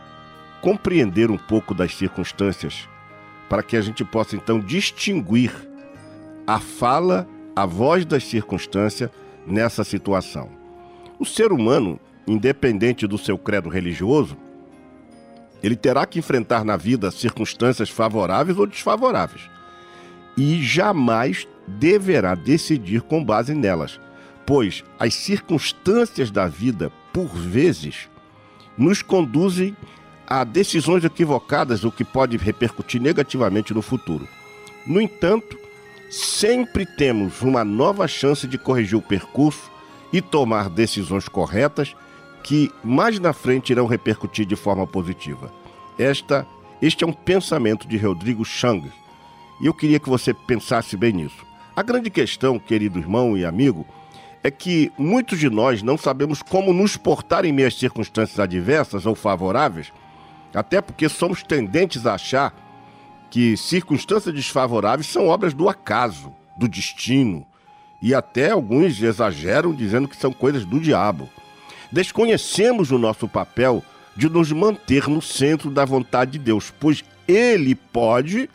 compreender 0.60 1.30
um 1.30 1.36
pouco 1.36 1.74
das 1.74 1.94
circunstâncias, 1.94 2.88
para 3.48 3.62
que 3.62 3.76
a 3.76 3.80
gente 3.80 4.04
possa 4.04 4.36
então 4.36 4.58
distinguir 4.58 5.52
a 6.46 6.58
fala, 6.58 7.26
a 7.54 7.66
voz 7.66 8.04
das 8.04 8.24
circunstâncias 8.24 9.10
nessa 9.46 9.84
situação. 9.84 10.48
O 11.18 11.24
ser 11.24 11.52
humano, 11.52 11.98
independente 12.26 13.06
do 13.06 13.18
seu 13.18 13.38
credo 13.38 13.68
religioso, 13.68 14.36
ele 15.62 15.76
terá 15.76 16.04
que 16.04 16.18
enfrentar 16.18 16.64
na 16.64 16.76
vida 16.76 17.10
circunstâncias 17.10 17.88
favoráveis 17.88 18.58
ou 18.58 18.66
desfavoráveis. 18.66 19.48
E 20.36 20.62
jamais 20.62 21.48
deverá 21.66 22.34
decidir 22.34 23.00
com 23.02 23.24
base 23.24 23.54
nelas, 23.54 23.98
pois 24.44 24.84
as 24.98 25.14
circunstâncias 25.14 26.30
da 26.30 26.46
vida, 26.46 26.92
por 27.12 27.28
vezes, 27.28 28.10
nos 28.76 29.00
conduzem 29.00 29.76
a 30.26 30.44
decisões 30.44 31.04
equivocadas, 31.04 31.84
o 31.84 31.92
que 31.92 32.04
pode 32.04 32.36
repercutir 32.36 33.00
negativamente 33.00 33.72
no 33.72 33.82
futuro. 33.82 34.26
No 34.86 35.00
entanto, 35.00 35.58
sempre 36.10 36.86
temos 36.86 37.42
uma 37.42 37.64
nova 37.64 38.06
chance 38.06 38.46
de 38.46 38.58
corrigir 38.58 38.96
o 38.96 39.02
percurso 39.02 39.70
e 40.12 40.20
tomar 40.20 40.68
decisões 40.68 41.28
corretas 41.28 41.94
que 42.42 42.70
mais 42.84 43.18
na 43.18 43.32
frente 43.32 43.70
irão 43.70 43.86
repercutir 43.86 44.46
de 44.46 44.54
forma 44.54 44.86
positiva. 44.86 45.52
Esta, 45.98 46.46
este 46.80 47.02
é 47.04 47.06
um 47.06 47.12
pensamento 47.12 47.88
de 47.88 47.96
Rodrigo 47.96 48.44
Chang 48.44 48.90
e 49.60 49.66
eu 49.66 49.74
queria 49.74 49.98
que 49.98 50.08
você 50.08 50.34
pensasse 50.34 50.96
bem 50.96 51.12
nisso. 51.12 51.44
A 51.74 51.82
grande 51.82 52.10
questão, 52.10 52.58
querido 52.58 52.98
irmão 52.98 53.36
e 53.36 53.44
amigo, 53.44 53.86
é 54.42 54.50
que 54.50 54.92
muitos 54.98 55.38
de 55.38 55.48
nós 55.48 55.82
não 55.82 55.96
sabemos 55.96 56.42
como 56.42 56.72
nos 56.72 56.96
portar 56.96 57.44
em 57.44 57.52
meio 57.52 57.66
às 57.66 57.78
circunstâncias 57.78 58.38
adversas 58.38 59.06
ou 59.06 59.14
favoráveis, 59.14 59.90
até 60.54 60.80
porque 60.80 61.08
somos 61.08 61.42
tendentes 61.42 62.06
a 62.06 62.14
achar 62.14 62.54
que 63.30 63.56
circunstâncias 63.56 64.34
desfavoráveis 64.34 65.06
são 65.06 65.28
obras 65.28 65.52
do 65.52 65.68
acaso, 65.68 66.32
do 66.56 66.68
destino, 66.68 67.46
e 68.00 68.14
até 68.14 68.50
alguns 68.50 69.02
exageram 69.02 69.72
dizendo 69.72 70.08
que 70.08 70.16
são 70.16 70.32
coisas 70.32 70.64
do 70.64 70.78
diabo. 70.78 71.28
Desconhecemos 71.90 72.90
o 72.90 72.98
nosso 72.98 73.28
papel 73.28 73.82
de 74.16 74.28
nos 74.28 74.52
manter 74.52 75.08
no 75.08 75.20
centro 75.20 75.70
da 75.70 75.84
vontade 75.84 76.32
de 76.32 76.38
Deus, 76.38 76.72
pois 76.78 77.02
ele 77.26 77.74
pode 77.74 78.48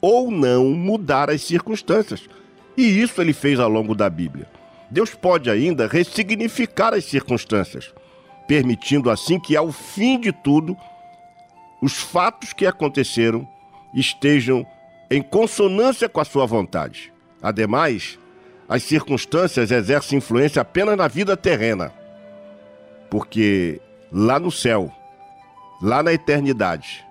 ou 0.00 0.30
não 0.30 0.70
mudar 0.70 1.30
as 1.30 1.42
circunstâncias. 1.42 2.28
E 2.76 3.00
isso 3.00 3.20
ele 3.20 3.32
fez 3.32 3.58
ao 3.58 3.70
longo 3.70 3.94
da 3.94 4.10
Bíblia. 4.10 4.48
Deus 4.90 5.14
pode 5.14 5.50
ainda 5.50 5.86
ressignificar 5.86 6.94
as 6.94 7.04
circunstâncias, 7.04 7.92
permitindo 8.46 9.10
assim 9.10 9.40
que 9.40 9.56
ao 9.56 9.72
fim 9.72 10.20
de 10.20 10.32
tudo 10.32 10.76
os 11.80 11.94
fatos 11.94 12.52
que 12.52 12.66
aconteceram 12.66 13.48
estejam 13.94 14.66
em 15.10 15.22
consonância 15.22 16.08
com 16.08 16.20
a 16.20 16.24
sua 16.24 16.46
vontade. 16.46 17.12
Ademais, 17.42 18.18
as 18.68 18.82
circunstâncias 18.82 19.70
exercem 19.70 20.18
influência 20.18 20.62
apenas 20.62 20.96
na 20.96 21.06
vida 21.06 21.36
terrena, 21.36 21.92
porque 23.10 23.80
lá 24.10 24.40
no 24.40 24.50
céu, 24.50 24.92
lá 25.80 26.02
na 26.02 26.12
eternidade, 26.12 27.04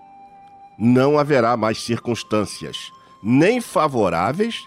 não 0.77 1.17
haverá 1.17 1.55
mais 1.55 1.81
circunstâncias, 1.81 2.91
nem 3.23 3.61
favoráveis, 3.61 4.61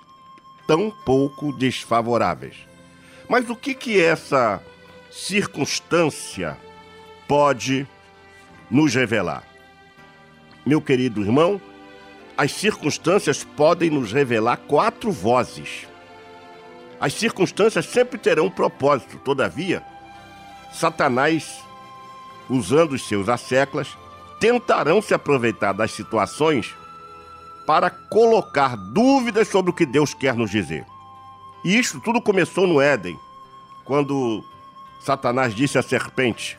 tampouco 0.67 1.53
desfavoráveis. 1.53 2.57
Mas 3.29 3.49
o 3.51 3.57
que 3.57 3.75
que 3.75 4.01
essa 4.01 4.63
circunstância 5.11 6.57
pode 7.27 7.87
nos 8.71 8.95
revelar? 8.95 9.45
Meu 10.65 10.81
querido 10.81 11.23
irmão, 11.23 11.61
as 12.39 12.53
circunstâncias 12.53 13.43
podem 13.43 13.91
nos 13.91 14.13
revelar 14.13 14.59
quatro 14.59 15.11
vozes. 15.11 15.89
As 17.01 17.13
circunstâncias 17.13 17.85
sempre 17.85 18.17
terão 18.17 18.47
um 18.47 18.51
propósito, 18.51 19.19
todavia, 19.19 19.83
Satanás, 20.73 21.59
usando 22.49 22.93
os 22.93 23.09
seus 23.09 23.29
asseclas, 23.29 23.89
tentarão 24.39 25.03
se 25.03 25.13
aproveitar 25.13 25.73
das 25.73 25.91
situações 25.91 26.73
para 27.67 27.91
colocar 27.91 28.77
dúvidas 28.77 29.49
sobre 29.49 29.73
o 29.73 29.75
que 29.75 29.85
Deus 29.85 30.15
quer 30.15 30.35
nos 30.37 30.53
dizer. 30.53 30.87
E 31.65 31.77
isso 31.77 32.01
tudo 32.01 32.23
começou 32.23 32.69
no 32.69 32.81
Éden, 32.81 33.19
quando 33.85 34.45
Satanás 35.01 35.53
disse 35.53 35.77
à 35.77 35.83
serpente: 35.83 36.57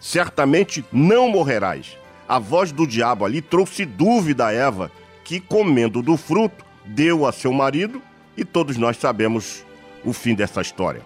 Certamente 0.00 0.82
não 0.90 1.28
morrerás. 1.28 1.98
A 2.26 2.38
voz 2.38 2.72
do 2.72 2.86
diabo 2.86 3.26
ali 3.26 3.42
trouxe 3.42 3.84
dúvida 3.84 4.46
a 4.46 4.52
Eva, 4.52 4.90
que 5.24 5.40
comendo 5.40 6.02
do 6.02 6.16
fruto, 6.16 6.64
deu 6.84 7.26
a 7.26 7.32
seu 7.32 7.52
marido, 7.52 8.02
e 8.36 8.44
todos 8.44 8.76
nós 8.76 8.96
sabemos 8.96 9.64
o 10.04 10.12
fim 10.12 10.34
dessa 10.34 10.60
história. 10.60 11.02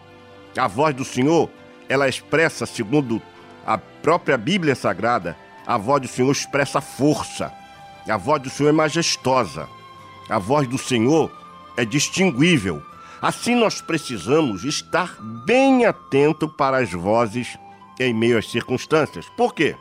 A 0.56 0.66
voz 0.66 0.94
do 0.94 1.04
Senhor, 1.04 1.50
ela 1.88 2.08
expressa, 2.08 2.64
segundo 2.64 3.20
a 3.66 3.76
própria 3.76 4.38
Bíblia 4.38 4.74
Sagrada, 4.74 5.36
a 5.66 5.76
voz 5.76 6.00
do 6.02 6.08
Senhor 6.08 6.30
expressa 6.30 6.80
força. 6.80 7.52
A 8.08 8.16
voz 8.16 8.40
do 8.40 8.48
Senhor 8.48 8.68
é 8.68 8.72
majestosa. 8.72 9.68
A 10.28 10.38
voz 10.38 10.66
do 10.68 10.78
Senhor 10.78 11.30
é 11.76 11.84
distinguível. 11.84 12.82
Assim 13.20 13.54
nós 13.54 13.80
precisamos 13.80 14.64
estar 14.64 15.20
bem 15.44 15.84
atento 15.84 16.48
para 16.48 16.78
as 16.78 16.92
vozes 16.92 17.58
em 17.98 18.14
meio 18.14 18.38
às 18.38 18.50
circunstâncias. 18.50 19.26
Por 19.36 19.54
quê? 19.54 19.74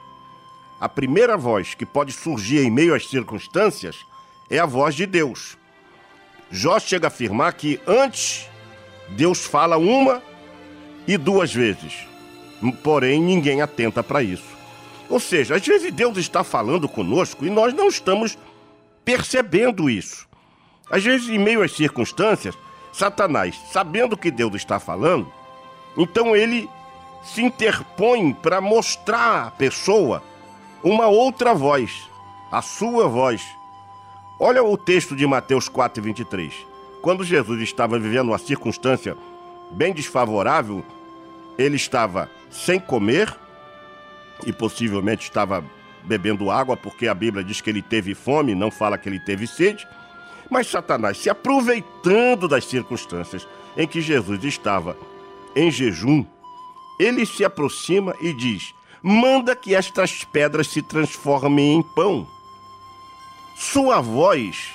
A 0.79 0.89
primeira 0.89 1.37
voz 1.37 1.73
que 1.73 1.85
pode 1.85 2.11
surgir 2.11 2.65
em 2.65 2.71
meio 2.71 2.95
às 2.95 3.07
circunstâncias 3.07 4.05
é 4.49 4.59
a 4.59 4.65
voz 4.65 4.95
de 4.95 5.05
Deus. 5.05 5.57
Jó 6.51 6.79
chega 6.79 7.07
a 7.07 7.09
afirmar 7.09 7.53
que 7.53 7.79
antes 7.87 8.49
Deus 9.09 9.45
fala 9.45 9.77
uma 9.77 10.21
e 11.07 11.17
duas 11.17 11.53
vezes, 11.53 12.07
porém 12.83 13.21
ninguém 13.21 13.61
atenta 13.61 14.03
para 14.03 14.23
isso. 14.23 14.55
Ou 15.09 15.19
seja, 15.19 15.55
às 15.55 15.65
vezes 15.65 15.91
Deus 15.91 16.17
está 16.17 16.43
falando 16.43 16.87
conosco 16.87 17.45
e 17.45 17.49
nós 17.49 17.73
não 17.73 17.87
estamos 17.87 18.37
percebendo 19.03 19.89
isso. 19.89 20.27
Às 20.89 21.03
vezes, 21.03 21.29
em 21.29 21.37
meio 21.37 21.61
às 21.61 21.75
circunstâncias, 21.75 22.55
Satanás, 22.91 23.59
sabendo 23.71 24.17
que 24.17 24.31
Deus 24.31 24.55
está 24.55 24.79
falando, 24.79 25.31
então 25.97 26.35
ele 26.35 26.69
se 27.23 27.41
interpõe 27.41 28.33
para 28.33 28.61
mostrar 28.61 29.47
à 29.47 29.51
pessoa 29.51 30.23
uma 30.83 31.07
outra 31.07 31.53
voz, 31.53 31.91
a 32.51 32.61
sua 32.61 33.07
voz. 33.07 33.43
Olha 34.37 34.61
o 34.61 34.77
texto 34.77 35.15
de 35.15 35.25
Mateus 35.25 35.69
4, 35.69 36.03
23. 36.03 36.53
Quando 37.01 37.23
Jesus 37.23 37.61
estava 37.61 37.97
vivendo 37.97 38.29
uma 38.29 38.37
circunstância 38.37 39.15
bem 39.71 39.93
desfavorável, 39.93 40.83
ele 41.57 41.77
estava 41.77 42.29
sem 42.51 42.77
comer 42.77 43.33
e 44.45 44.51
possivelmente 44.51 45.23
estava 45.23 45.63
bebendo 46.03 46.51
água, 46.51 46.75
porque 46.75 47.07
a 47.07 47.13
Bíblia 47.13 47.45
diz 47.45 47.61
que 47.61 47.69
ele 47.69 47.81
teve 47.81 48.13
fome, 48.13 48.53
não 48.53 48.69
fala 48.69 48.97
que 48.97 49.07
ele 49.07 49.21
teve 49.21 49.47
sede. 49.47 49.87
Mas 50.49 50.67
Satanás, 50.67 51.17
se 51.17 51.29
aproveitando 51.29 52.45
das 52.45 52.65
circunstâncias 52.65 53.47
em 53.77 53.87
que 53.87 54.01
Jesus 54.01 54.43
estava 54.43 54.97
em 55.55 55.71
jejum, 55.71 56.25
ele 56.99 57.25
se 57.25 57.45
aproxima 57.45 58.13
e 58.19 58.33
diz: 58.33 58.73
Manda 59.01 59.55
que 59.55 59.73
estas 59.73 60.25
pedras 60.25 60.67
se 60.67 60.81
transformem 60.81 61.75
em 61.75 61.81
pão. 61.81 62.34
Sua 63.55 64.01
voz 64.01 64.73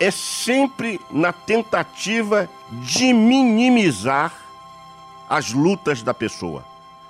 é 0.00 0.10
sempre 0.10 0.98
na 1.10 1.30
tentativa 1.30 2.48
de 2.84 3.12
minimizar 3.12 4.34
as 5.28 5.52
lutas 5.52 6.02
da 6.02 6.14
pessoa, 6.14 6.64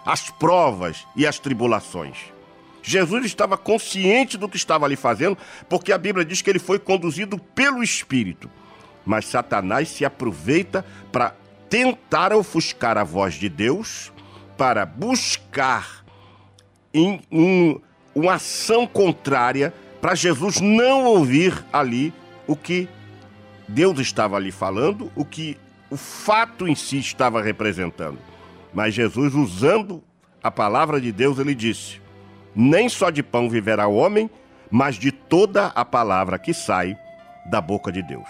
as 0.04 0.28
provas 0.28 1.06
e 1.14 1.24
as 1.24 1.38
tribulações. 1.38 2.16
Jesus 2.82 3.24
estava 3.24 3.56
consciente 3.56 4.36
do 4.36 4.48
que 4.48 4.56
estava 4.56 4.84
ali 4.84 4.96
fazendo, 4.96 5.38
porque 5.68 5.92
a 5.92 5.98
Bíblia 5.98 6.24
diz 6.24 6.42
que 6.42 6.50
ele 6.50 6.58
foi 6.58 6.80
conduzido 6.80 7.38
pelo 7.38 7.80
Espírito. 7.80 8.50
Mas 9.06 9.26
Satanás 9.26 9.88
se 9.88 10.04
aproveita 10.04 10.84
para 11.12 11.34
tentar 11.70 12.32
ofuscar 12.32 12.98
a 12.98 13.04
voz 13.04 13.34
de 13.34 13.48
Deus, 13.48 14.12
para 14.56 14.84
buscar 14.84 16.04
em, 16.92 17.20
um, 17.30 17.80
uma 18.14 18.34
ação 18.34 18.86
contrária 18.86 19.72
para 20.02 20.16
Jesus 20.16 20.60
não 20.60 21.04
ouvir 21.04 21.64
ali 21.72 22.12
o 22.44 22.56
que 22.56 22.88
Deus 23.68 24.00
estava 24.00 24.36
ali 24.36 24.50
falando, 24.50 25.12
o 25.14 25.24
que 25.24 25.56
o 25.88 25.96
fato 25.96 26.66
em 26.66 26.74
si 26.74 26.98
estava 26.98 27.40
representando. 27.40 28.18
Mas 28.74 28.94
Jesus, 28.94 29.32
usando 29.32 30.02
a 30.42 30.50
palavra 30.50 31.00
de 31.00 31.12
Deus, 31.12 31.38
ele 31.38 31.54
disse: 31.54 32.00
Nem 32.52 32.88
só 32.88 33.10
de 33.10 33.22
pão 33.22 33.48
viverá 33.48 33.86
o 33.86 33.94
homem, 33.94 34.28
mas 34.68 34.96
de 34.96 35.12
toda 35.12 35.66
a 35.68 35.84
palavra 35.84 36.36
que 36.36 36.52
sai 36.52 36.98
da 37.46 37.60
boca 37.60 37.92
de 37.92 38.02
Deus. 38.02 38.28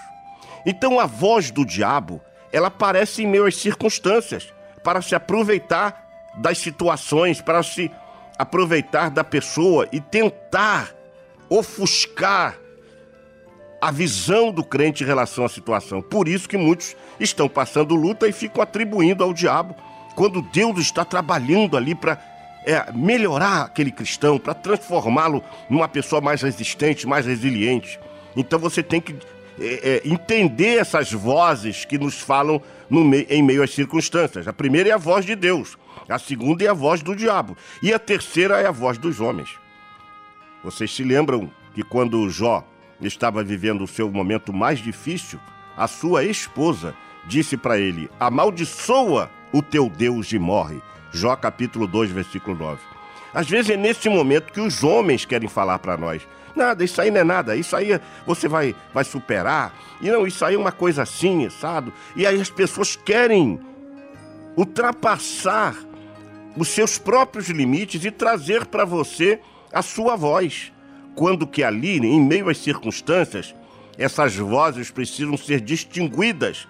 Então 0.66 1.00
a 1.00 1.06
voz 1.06 1.50
do 1.50 1.64
diabo, 1.64 2.20
ela 2.52 2.68
aparece 2.68 3.22
em 3.22 3.26
meio 3.26 3.46
às 3.46 3.56
circunstâncias, 3.56 4.52
para 4.84 5.00
se 5.00 5.14
aproveitar 5.14 6.06
das 6.36 6.58
situações, 6.58 7.40
para 7.40 7.62
se 7.62 7.90
aproveitar 8.38 9.10
da 9.10 9.24
pessoa 9.24 9.88
e 9.90 10.00
tentar 10.00 11.01
ofuscar 11.52 12.58
a 13.80 13.90
visão 13.90 14.50
do 14.50 14.64
crente 14.64 15.02
em 15.02 15.06
relação 15.06 15.44
à 15.44 15.48
situação. 15.48 16.00
Por 16.00 16.28
isso 16.28 16.48
que 16.48 16.56
muitos 16.56 16.96
estão 17.18 17.48
passando 17.48 17.94
luta 17.94 18.28
e 18.28 18.32
ficam 18.32 18.62
atribuindo 18.62 19.22
ao 19.22 19.34
diabo, 19.34 19.74
quando 20.14 20.40
Deus 20.40 20.78
está 20.78 21.04
trabalhando 21.04 21.76
ali 21.76 21.94
para 21.94 22.18
é, 22.64 22.92
melhorar 22.92 23.62
aquele 23.62 23.90
cristão, 23.90 24.38
para 24.38 24.54
transformá-lo 24.54 25.42
numa 25.68 25.88
pessoa 25.88 26.20
mais 26.20 26.42
resistente, 26.42 27.06
mais 27.06 27.26
resiliente. 27.26 27.98
Então 28.36 28.58
você 28.58 28.82
tem 28.82 29.00
que 29.00 29.14
é, 29.60 29.64
é, 29.64 30.02
entender 30.04 30.78
essas 30.78 31.12
vozes 31.12 31.84
que 31.84 31.98
nos 31.98 32.20
falam 32.20 32.62
me 32.88 33.26
em 33.28 33.42
meio 33.42 33.62
às 33.62 33.74
circunstâncias. 33.74 34.46
A 34.46 34.52
primeira 34.52 34.90
é 34.90 34.92
a 34.92 34.98
voz 34.98 35.26
de 35.26 35.34
Deus, 35.34 35.76
a 36.08 36.18
segunda 36.18 36.64
é 36.64 36.68
a 36.68 36.74
voz 36.74 37.02
do 37.02 37.16
diabo, 37.16 37.56
e 37.82 37.92
a 37.92 37.98
terceira 37.98 38.60
é 38.60 38.66
a 38.66 38.72
voz 38.72 38.96
dos 38.96 39.20
homens. 39.20 39.61
Vocês 40.62 40.94
se 40.94 41.02
lembram 41.02 41.50
que 41.74 41.82
quando 41.82 42.28
Jó 42.30 42.64
estava 43.00 43.42
vivendo 43.42 43.82
o 43.82 43.88
seu 43.88 44.10
momento 44.10 44.52
mais 44.52 44.78
difícil, 44.78 45.40
a 45.76 45.88
sua 45.88 46.24
esposa 46.24 46.94
disse 47.26 47.56
para 47.56 47.78
ele: 47.78 48.08
Amaldiçoa 48.20 49.30
o 49.52 49.60
teu 49.60 49.88
Deus 49.88 50.32
e 50.32 50.38
morre. 50.38 50.80
Jó 51.12 51.34
capítulo 51.34 51.86
2, 51.86 52.10
versículo 52.10 52.56
9. 52.56 52.80
Às 53.34 53.48
vezes 53.48 53.70
é 53.70 53.76
nesse 53.76 54.08
momento 54.08 54.52
que 54.52 54.60
os 54.60 54.84
homens 54.84 55.24
querem 55.24 55.48
falar 55.48 55.78
para 55.78 55.96
nós. 55.96 56.26
Nada, 56.54 56.84
isso 56.84 57.00
aí 57.00 57.10
não 57.10 57.20
é 57.20 57.24
nada, 57.24 57.56
isso 57.56 57.74
aí 57.74 57.98
você 58.26 58.46
vai, 58.46 58.76
vai 58.92 59.04
superar. 59.04 59.74
E 60.00 60.10
não, 60.10 60.26
isso 60.26 60.44
aí 60.44 60.54
é 60.54 60.58
uma 60.58 60.72
coisa 60.72 61.02
assim, 61.02 61.48
sabe? 61.48 61.92
E 62.14 62.26
aí 62.26 62.40
as 62.40 62.50
pessoas 62.50 62.94
querem 62.94 63.58
ultrapassar 64.56 65.74
os 66.56 66.68
seus 66.68 66.98
próprios 66.98 67.48
limites 67.48 68.04
e 68.04 68.10
trazer 68.10 68.66
para 68.66 68.84
você 68.84 69.40
a 69.72 69.82
sua 69.82 70.16
voz. 70.16 70.72
Quando 71.14 71.46
que 71.46 71.62
ali, 71.62 71.98
em 71.98 72.20
meio 72.20 72.48
às 72.48 72.58
circunstâncias, 72.58 73.54
essas 73.98 74.34
vozes 74.36 74.90
precisam 74.90 75.36
ser 75.36 75.60
distinguidas. 75.60 76.66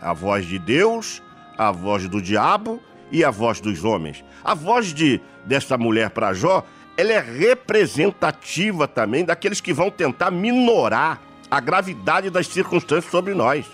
A 0.00 0.12
voz 0.12 0.46
de 0.46 0.58
Deus, 0.58 1.22
a 1.56 1.70
voz 1.70 2.08
do 2.08 2.20
diabo 2.20 2.80
e 3.10 3.24
a 3.24 3.30
voz 3.30 3.60
dos 3.60 3.84
homens. 3.84 4.24
A 4.42 4.54
voz 4.54 4.92
de 4.92 5.20
dessa 5.44 5.78
mulher 5.78 6.10
para 6.10 6.34
Jó, 6.34 6.64
ela 6.96 7.12
é 7.12 7.20
representativa 7.20 8.88
também 8.88 9.24
daqueles 9.24 9.60
que 9.60 9.72
vão 9.72 9.90
tentar 9.90 10.30
minorar 10.30 11.20
a 11.50 11.60
gravidade 11.60 12.30
das 12.30 12.48
circunstâncias 12.48 13.10
sobre 13.10 13.34
nós. 13.34 13.66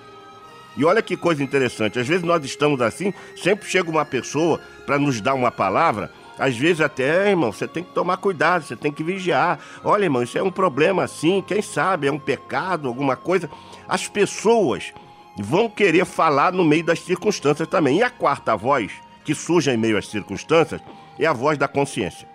E 0.77 0.85
olha 0.85 1.03
que 1.03 1.17
coisa 1.17 1.43
interessante, 1.43 1.99
às 1.99 2.09
vezes 2.09 2.25
nós 2.25 2.45
estamos 2.45 2.81
assim, 2.81 3.13
sempre 3.37 3.69
chega 3.69 3.91
uma 3.91 4.05
pessoa 4.05 4.61
para 4.87 4.99
nos 4.99 5.21
dar 5.21 5.35
uma 5.35 5.51
palavra, 5.51 6.11
às 6.39 6.57
vezes 6.57 6.81
até, 6.81 7.31
irmão, 7.31 7.53
você 7.53 7.69
tem 7.69 7.85
que 7.85 7.93
tomar 7.93 8.17
cuidado, 8.17 8.65
você 8.65 8.77
tem 8.77 8.91
que 8.91 9.05
vigiar. 9.05 9.59
Olha, 9.85 10.05
irmão, 10.05 10.23
isso 10.23 10.39
é 10.39 10.43
um 10.43 10.51
problema 10.51 11.05
assim, 11.05 11.43
quem 11.47 11.63
sabe, 11.63 12.07
é 12.07 12.13
um 12.13 12.19
pecado, 12.19 12.89
alguma 12.89 13.17
coisa. 13.17 13.51
As 13.89 14.09
pessoas 14.09 14.93
vão 15.37 15.69
querer 15.69 16.05
falar 16.05 16.53
no 16.53 16.65
meio 16.65 16.85
das 16.85 17.01
circunstâncias 17.01 17.69
também. 17.69 17.99
E 17.99 18.03
a 18.03 18.11
quarta 18.11 18.57
voz, 18.57 18.93
que 19.25 19.35
surge 19.35 19.71
em 19.71 19.77
meio 19.77 19.99
às 19.99 20.09
circunstâncias, 20.09 20.81
é 21.19 21.27
a 21.27 21.33
voz 21.33 21.59
da 21.59 21.69
consciência. 21.69 22.29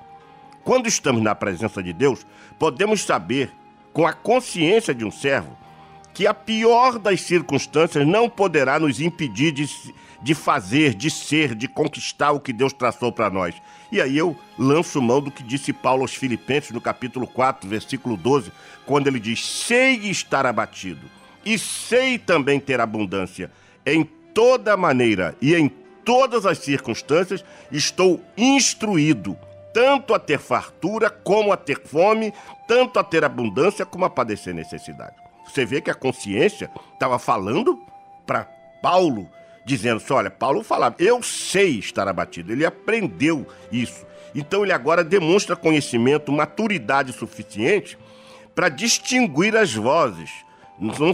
Quando 0.63 0.87
estamos 0.87 1.21
na 1.21 1.33
presença 1.33 1.81
de 1.81 1.93
Deus, 1.93 2.25
podemos 2.59 3.01
saber, 3.01 3.51
com 3.93 4.05
a 4.05 4.13
consciência 4.13 4.93
de 4.93 5.03
um 5.03 5.11
servo, 5.11 5.57
que 6.13 6.27
a 6.27 6.33
pior 6.33 6.99
das 6.99 7.21
circunstâncias 7.21 8.05
não 8.05 8.29
poderá 8.29 8.79
nos 8.79 8.99
impedir 8.99 9.51
de, 9.51 9.69
de 10.21 10.35
fazer, 10.35 10.93
de 10.93 11.09
ser, 11.09 11.55
de 11.55 11.67
conquistar 11.67 12.31
o 12.31 12.39
que 12.39 12.51
Deus 12.51 12.73
traçou 12.73 13.11
para 13.11 13.29
nós. 13.29 13.55
E 13.91 14.01
aí 14.01 14.17
eu 14.17 14.35
lanço 14.57 15.01
mão 15.01 15.21
do 15.21 15.31
que 15.31 15.43
disse 15.43 15.71
Paulo 15.71 16.01
aos 16.01 16.13
Filipenses 16.13 16.71
no 16.71 16.81
capítulo 16.81 17.25
4, 17.25 17.69
versículo 17.69 18.17
12, 18.17 18.51
quando 18.85 19.07
ele 19.07 19.19
diz: 19.19 19.43
Sei 19.43 19.95
estar 20.09 20.45
abatido 20.45 21.09
e 21.45 21.57
sei 21.57 22.17
também 22.17 22.59
ter 22.59 22.81
abundância. 22.81 23.49
Em 23.85 24.03
toda 24.33 24.75
maneira 24.75 25.35
e 25.41 25.55
em 25.55 25.69
todas 26.03 26.45
as 26.45 26.57
circunstâncias 26.59 27.43
estou 27.71 28.21
instruído, 28.37 29.37
tanto 29.73 30.13
a 30.13 30.19
ter 30.19 30.39
fartura 30.39 31.09
como 31.09 31.53
a 31.53 31.57
ter 31.57 31.81
fome, 31.81 32.33
tanto 32.67 32.99
a 32.99 33.03
ter 33.03 33.23
abundância 33.23 33.85
como 33.85 34.05
a 34.05 34.09
padecer 34.09 34.53
necessidade. 34.53 35.15
Você 35.45 35.65
vê 35.65 35.79
que 35.79 35.89
a 35.89 35.95
consciência 35.95 36.69
estava 36.93 37.17
falando 37.17 37.81
para 38.25 38.43
Paulo, 38.81 39.29
dizendo 39.67 39.97
assim: 39.97 40.13
olha, 40.13 40.31
Paulo 40.31 40.63
falava, 40.63 40.95
eu 40.97 41.21
sei 41.21 41.77
estar 41.77 42.07
abatido. 42.07 42.51
Ele 42.51 42.65
aprendeu 42.65 43.45
isso. 43.71 44.05
Então 44.33 44.63
ele 44.63 44.71
agora 44.71 45.03
demonstra 45.03 45.55
conhecimento, 45.55 46.31
maturidade 46.31 47.11
suficiente 47.11 47.97
para 48.55 48.69
distinguir 48.69 49.55
as 49.55 49.73
vozes. 49.73 50.31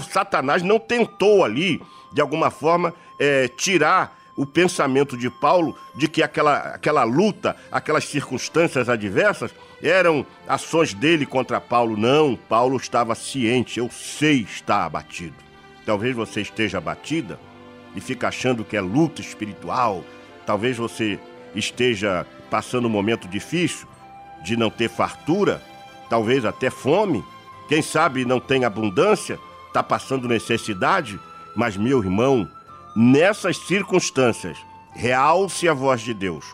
Satanás 0.10 0.62
não 0.62 0.78
tentou 0.78 1.44
ali, 1.44 1.82
de 2.14 2.22
alguma 2.22 2.52
forma, 2.52 2.94
é, 3.20 3.48
tirar 3.48 4.20
o 4.36 4.46
pensamento 4.46 5.18
de 5.18 5.30
Paulo 5.30 5.78
de 5.96 6.08
que 6.08 6.22
aquela, 6.22 6.58
aquela 6.58 7.04
luta, 7.04 7.56
aquelas 7.72 8.06
circunstâncias 8.06 8.90
adversas 8.90 9.52
eram 9.82 10.26
ações 10.48 10.94
dele 10.94 11.26
contra 11.26 11.62
Paulo. 11.62 11.96
Não, 11.96 12.36
Paulo 12.36 12.78
estava 12.78 13.16
ciente, 13.16 13.80
eu 13.80 13.90
sei 13.90 14.42
estar 14.42 14.86
abatido. 14.86 15.36
Talvez 15.86 16.16
você 16.16 16.42
esteja 16.42 16.78
abatida 16.78 17.40
e 17.96 18.02
fica 18.02 18.28
achando 18.28 18.64
que 18.64 18.78
é 18.78 18.82
luta 18.82 19.22
espiritual. 19.22 20.04
Talvez 20.46 20.78
você 20.78 21.20
esteja 21.56 22.26
passando 22.50 22.86
um 22.88 22.92
momento 22.92 23.28
difícil 23.28 23.88
de 24.44 24.58
não 24.58 24.70
ter 24.70 24.90
fartura, 24.90 25.62
talvez 26.10 26.46
até 26.46 26.70
fome. 26.70 27.24
Quem 27.68 27.82
sabe 27.82 28.26
não 28.26 28.40
tem 28.40 28.66
abundância, 28.66 29.40
está 29.68 29.82
passando 29.82 30.28
necessidade. 30.28 31.20
Mas, 31.56 31.78
meu 31.78 32.00
irmão, 32.04 32.50
nessas 32.96 33.58
circunstâncias, 33.58 34.58
realce 34.94 35.68
a 35.68 35.74
voz 35.74 36.02
de 36.02 36.14
Deus, 36.14 36.46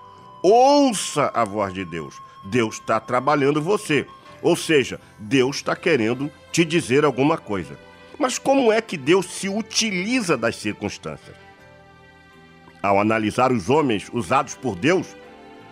ouça 0.43 1.31
a 1.33 1.43
voz 1.43 1.73
de 1.73 1.83
Deus 1.85 2.15
Deus 2.43 2.75
está 2.75 2.99
trabalhando 2.99 3.61
você. 3.61 4.07
Ou 4.41 4.55
seja, 4.55 4.99
Deus 5.17 5.57
está 5.57 5.75
querendo 5.75 6.31
te 6.51 6.63
dizer 6.63 7.03
alguma 7.03 7.37
coisa. 7.37 7.77
Mas 8.19 8.37
como 8.37 8.71
é 8.71 8.81
que 8.81 8.97
Deus 8.97 9.25
se 9.27 9.47
utiliza 9.47 10.35
das 10.35 10.57
circunstâncias? 10.57 11.37
Ao 12.83 12.99
analisar 12.99 13.49
os 13.49 13.69
homens 13.69 14.09
usados 14.11 14.55
por 14.55 14.75
Deus, 14.75 15.15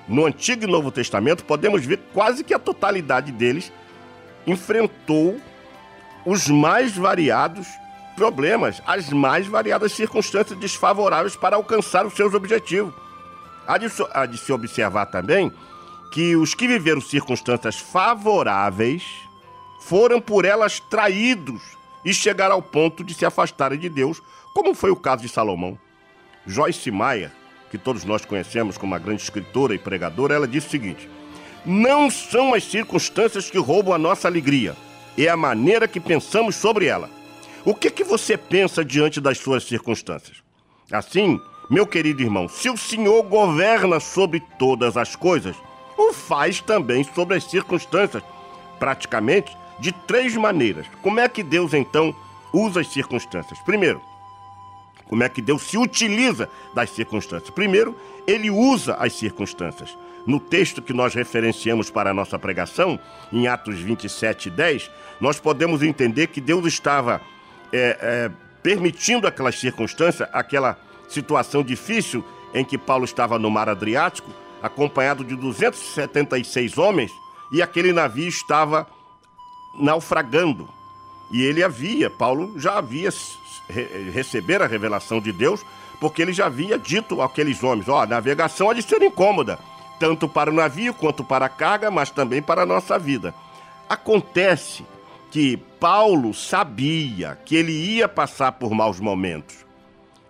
no 0.08 0.26
Antigo 0.26 0.64
e 0.64 0.68
Novo 0.68 0.90
Testamento, 0.90 1.44
podemos 1.44 1.86
ver 1.86 2.00
quase 2.14 2.46
que 2.46 2.54
a 2.54 2.60
totalidade 2.60 3.34
deles 3.34 3.72
enfrentou 4.48 5.38
os 6.26 6.48
mais 6.48 6.96
variados 6.96 7.68
problemas, 8.16 8.82
as 8.88 9.10
mais 9.10 9.46
variadas 9.46 9.92
circunstâncias 9.92 10.58
desfavoráveis 10.58 11.36
para 11.36 11.58
alcançar 11.58 12.06
os 12.06 12.14
seus 12.14 12.34
objetivos. 12.34 12.94
Há 13.68 13.78
de, 13.78 13.88
há 14.14 14.26
de 14.26 14.38
se 14.38 14.54
observar 14.54 15.08
também 15.08 15.52
que 16.14 16.38
os 16.38 16.54
que 16.54 16.68
viveram 16.68 17.02
circunstâncias 17.02 17.78
favoráveis 17.78 19.04
foram 19.82 20.22
por 20.22 20.46
elas 20.46 20.80
traídos 20.80 21.77
e 22.08 22.14
chegaram 22.14 22.56
ao 22.56 22.62
ponto 22.62 23.04
de 23.04 23.14
se 23.14 23.26
afastarem 23.26 23.78
de 23.78 23.90
Deus, 23.90 24.22
como 24.54 24.74
foi 24.74 24.90
o 24.90 24.96
caso 24.96 25.24
de 25.24 25.28
Salomão. 25.28 25.78
Joyce 26.46 26.90
Meyer, 26.90 27.34
que 27.70 27.78
todos 27.78 28.06
nós 28.06 28.24
conhecemos 28.24 28.78
como 28.78 28.94
uma 28.94 28.98
grande 28.98 29.22
escritora 29.22 29.76
e 29.76 29.78
pregadora, 29.78 30.34
ela 30.34 30.48
disse 30.48 30.68
o 30.68 30.70
seguinte: 30.72 31.10
Não 31.66 32.10
são 32.10 32.54
as 32.54 32.64
circunstâncias 32.64 33.50
que 33.50 33.58
roubam 33.58 33.94
a 33.94 33.98
nossa 33.98 34.26
alegria, 34.26 34.74
é 35.18 35.28
a 35.28 35.36
maneira 35.36 35.86
que 35.86 36.00
pensamos 36.00 36.56
sobre 36.56 36.86
ela. 36.86 37.10
O 37.66 37.76
que, 37.76 37.92
que 37.92 38.06
você 38.06 38.38
pensa 38.38 38.86
diante 38.86 39.20
das 39.20 39.38
suas 39.38 39.66
circunstâncias? 39.66 40.38
Assim, 40.90 41.38
meu 41.70 41.86
querido 41.86 42.24
irmão, 42.24 42.48
se 42.48 42.70
o 42.70 42.78
Senhor 42.78 43.22
governa 43.24 44.00
sobre 44.00 44.42
todas 44.58 44.96
as 44.96 45.14
coisas, 45.14 45.58
o 45.98 46.14
faz 46.14 46.62
também 46.62 47.04
sobre 47.04 47.36
as 47.36 47.44
circunstâncias, 47.44 48.24
praticamente 48.80 49.52
de 49.80 49.92
três 49.92 50.36
maneiras. 50.36 50.88
Como 51.02 51.20
é 51.20 51.28
que 51.28 51.44
Deus 51.44 51.74
então 51.74 52.16
usa 52.54 52.82
as 52.82 52.88
circunstâncias? 52.88 53.60
Primeiro, 53.60 54.02
como 55.08 55.24
é 55.24 55.30
que 55.30 55.42
Deus 55.42 55.64
se 55.64 55.78
utiliza 55.78 56.50
das 56.74 56.90
circunstâncias? 56.90 57.50
Primeiro, 57.50 57.96
ele 58.26 58.50
usa 58.50 58.96
as 58.96 59.14
circunstâncias. 59.14 59.98
No 60.26 60.40
texto 60.40 60.82
que 60.82 60.92
nós 60.92 61.14
referenciamos 61.14 61.90
para 61.90 62.10
a 62.10 62.14
nossa 62.14 62.38
pregação, 62.38 63.00
em 63.32 63.48
Atos 63.48 63.80
27, 63.80 64.50
10, 64.50 64.92
nós 65.22 65.40
podemos 65.40 65.82
entender 65.82 66.28
que 66.28 66.42
Deus 66.42 66.66
estava 66.66 67.22
é, 67.72 67.98
é, 68.02 68.32
permitindo 68.62 69.26
aquelas 69.26 69.58
circunstâncias, 69.58 70.28
aquela 70.34 70.78
situação 71.08 71.64
difícil 71.64 72.26
em 72.54 72.66
que 72.66 72.78
Paulo 72.78 73.06
estava 73.06 73.40
no 73.40 73.50
mar 73.50 73.70
Adriático, 73.70 74.30
acompanhado 74.62 75.24
de 75.24 75.36
276 75.36 76.78
homens, 76.78 77.12
e 77.52 77.62
aquele 77.62 77.94
navio 77.94 78.28
estava 78.28 78.86
naufragando. 79.78 80.68
E 81.32 81.42
ele 81.44 81.64
havia, 81.64 82.10
Paulo 82.10 82.60
já 82.60 82.78
havia 82.78 83.10
re 83.70 84.12
receber 84.12 84.62
a 84.62 84.68
revelação 84.68 85.20
de 85.20 85.32
Deus, 85.32 85.66
porque 86.00 86.22
ele 86.22 86.34
já 86.34 86.46
havia 86.46 86.78
dito 86.78 87.22
àqueles 87.22 87.64
homens: 87.64 87.90
ó, 87.90 87.98
oh, 87.98 88.02
a 88.02 88.06
navegação 88.06 88.70
há 88.70 88.74
de 88.74 88.82
ser 88.82 89.02
incômoda, 89.02 89.60
tanto 90.00 90.28
para 90.28 90.50
o 90.50 90.54
navio 90.54 90.94
quanto 90.94 91.24
para 91.24 91.46
a 91.46 91.50
carga, 91.50 91.92
mas 91.92 92.10
também 92.10 92.42
para 92.42 92.62
a 92.62 92.66
nossa 92.66 92.98
vida. 92.98 93.34
Acontece 93.90 94.86
que 95.32 95.58
Paulo 95.80 96.34
sabia 96.34 97.38
que 97.46 97.56
ele 97.56 97.72
ia 97.72 98.08
passar 98.08 98.54
por 98.54 98.72
maus 98.72 99.00
momentos, 99.00 99.66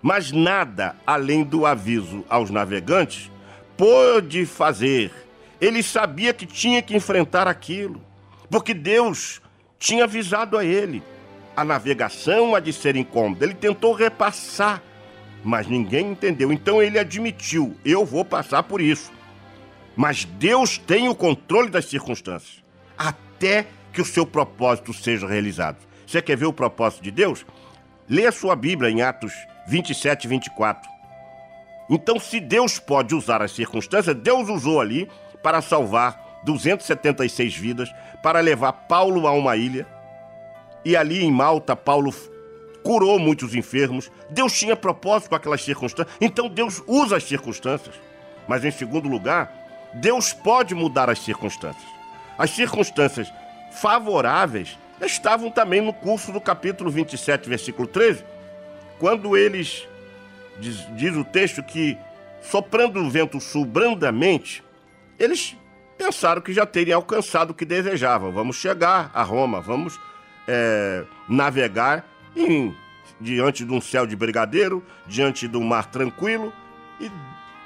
mas 0.01 0.31
nada 0.31 0.95
além 1.05 1.43
do 1.43 1.65
aviso 1.65 2.23
aos 2.29 2.49
navegantes 2.49 3.31
pôde 3.75 4.45
fazer. 4.45 5.11
Ele 5.61 5.81
sabia 5.81 6.33
que 6.33 6.45
tinha 6.45 6.81
que 6.81 6.95
enfrentar 6.95 7.47
aquilo, 7.47 8.01
porque 8.49 8.73
Deus 8.73 9.41
tinha 9.79 10.05
avisado 10.05 10.57
a 10.57 10.65
ele. 10.65 11.03
A 11.55 11.63
navegação 11.63 12.55
há 12.55 12.59
de 12.59 12.71
ser 12.71 12.95
incômoda. 12.95 13.45
Ele 13.45 13.53
tentou 13.53 13.93
repassar, 13.93 14.81
mas 15.43 15.67
ninguém 15.67 16.11
entendeu. 16.11 16.51
Então 16.51 16.81
ele 16.81 16.99
admitiu: 16.99 17.75
eu 17.83 18.05
vou 18.05 18.23
passar 18.23 18.63
por 18.63 18.81
isso. 18.81 19.11
Mas 19.95 20.25
Deus 20.25 20.77
tem 20.77 21.09
o 21.09 21.15
controle 21.15 21.69
das 21.69 21.85
circunstâncias, 21.85 22.63
até 22.95 23.65
que 23.91 23.99
o 23.99 24.05
seu 24.05 24.27
propósito 24.27 24.93
seja 24.93 25.27
realizado. 25.27 25.77
Você 26.05 26.21
quer 26.21 26.37
ver 26.37 26.45
o 26.45 26.53
propósito 26.53 27.03
de 27.03 27.09
Deus? 27.09 27.43
Lê 28.07 28.27
a 28.27 28.31
sua 28.31 28.55
Bíblia 28.55 28.91
em 28.91 29.01
Atos 29.01 29.33
27 29.67 30.25
e 30.25 30.27
24. 30.27 30.89
Então, 31.89 32.19
se 32.19 32.39
Deus 32.39 32.79
pode 32.79 33.15
usar 33.15 33.41
as 33.41 33.51
circunstâncias, 33.51 34.15
Deus 34.15 34.49
usou 34.49 34.79
ali 34.79 35.09
para 35.41 35.61
salvar 35.61 36.26
276 36.43 37.55
vidas, 37.55 37.93
para 38.21 38.39
levar 38.39 38.73
Paulo 38.73 39.27
a 39.27 39.31
uma 39.31 39.55
ilha. 39.55 39.85
E 40.83 40.95
ali 40.95 41.23
em 41.23 41.31
Malta, 41.31 41.75
Paulo 41.75 42.13
curou 42.83 43.19
muitos 43.19 43.53
enfermos. 43.53 44.11
Deus 44.29 44.57
tinha 44.57 44.75
propósito 44.75 45.29
com 45.29 45.35
aquelas 45.35 45.61
circunstâncias. 45.63 46.15
Então, 46.21 46.47
Deus 46.47 46.81
usa 46.87 47.17
as 47.17 47.23
circunstâncias. 47.23 47.95
Mas, 48.47 48.63
em 48.63 48.71
segundo 48.71 49.09
lugar, 49.09 49.53
Deus 49.93 50.31
pode 50.31 50.73
mudar 50.73 51.09
as 51.09 51.19
circunstâncias. 51.19 51.85
As 52.37 52.51
circunstâncias 52.51 53.31
favoráveis 53.71 54.77
estavam 55.01 55.51
também 55.51 55.81
no 55.81 55.93
curso 55.93 56.31
do 56.31 56.41
capítulo 56.41 56.89
27, 56.89 57.47
versículo 57.47 57.87
13, 57.87 58.23
quando 58.99 59.37
eles, 59.37 59.87
diz, 60.59 60.87
diz 60.95 61.15
o 61.15 61.23
texto 61.23 61.61
que, 61.61 61.97
soprando 62.41 62.99
o 62.99 63.09
vento 63.09 63.39
sul 63.39 63.65
brandamente, 63.65 64.63
eles 65.19 65.55
pensaram 65.97 66.41
que 66.41 66.53
já 66.53 66.65
teriam 66.65 66.97
alcançado 66.97 67.51
o 67.51 67.53
que 67.53 67.65
desejavam. 67.65 68.31
Vamos 68.31 68.55
chegar 68.55 69.09
a 69.13 69.23
Roma, 69.23 69.59
vamos 69.59 69.99
é, 70.47 71.03
navegar 71.27 72.05
em, 72.35 72.75
diante 73.19 73.65
de 73.65 73.71
um 73.71 73.81
céu 73.81 74.05
de 74.05 74.15
brigadeiro, 74.15 74.83
diante 75.07 75.47
de 75.47 75.57
um 75.57 75.63
mar 75.63 75.85
tranquilo. 75.87 76.53
E 76.99 77.11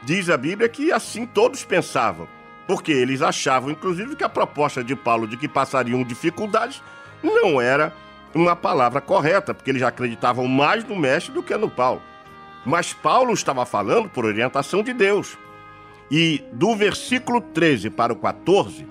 diz 0.04 0.30
a 0.30 0.38
Bíblia 0.38 0.70
que 0.70 0.92
assim 0.92 1.26
todos 1.26 1.64
pensavam 1.64 2.28
porque 2.72 2.94
eles 2.94 3.22
achavam, 3.22 3.70
inclusive, 3.70 4.16
que 4.16 4.24
a 4.24 4.30
proposta 4.30 4.82
de 4.82 4.96
Paulo 4.96 5.28
de 5.28 5.36
que 5.36 5.46
passariam 5.46 6.04
dificuldades 6.06 6.82
não 7.22 7.60
era 7.60 7.94
uma 8.34 8.56
palavra 8.56 9.02
correta, 9.02 9.54
porque 9.54 9.70
eles 9.70 9.82
acreditavam 9.82 10.48
mais 10.48 10.84
no 10.86 10.96
mestre 10.96 11.34
do 11.34 11.44
que 11.44 11.54
no 11.58 11.70
Paulo. 11.70 12.02
Mas 12.66 12.94
Paulo 12.94 13.34
estava 13.34 13.66
falando 13.66 14.08
por 14.08 14.24
orientação 14.24 14.82
de 14.84 14.94
Deus. 14.94 15.38
E 16.12 16.44
do 16.52 16.76
versículo 16.76 17.40
13 17.40 17.90
para 17.90 18.12
o 18.12 18.18
14 18.18 18.86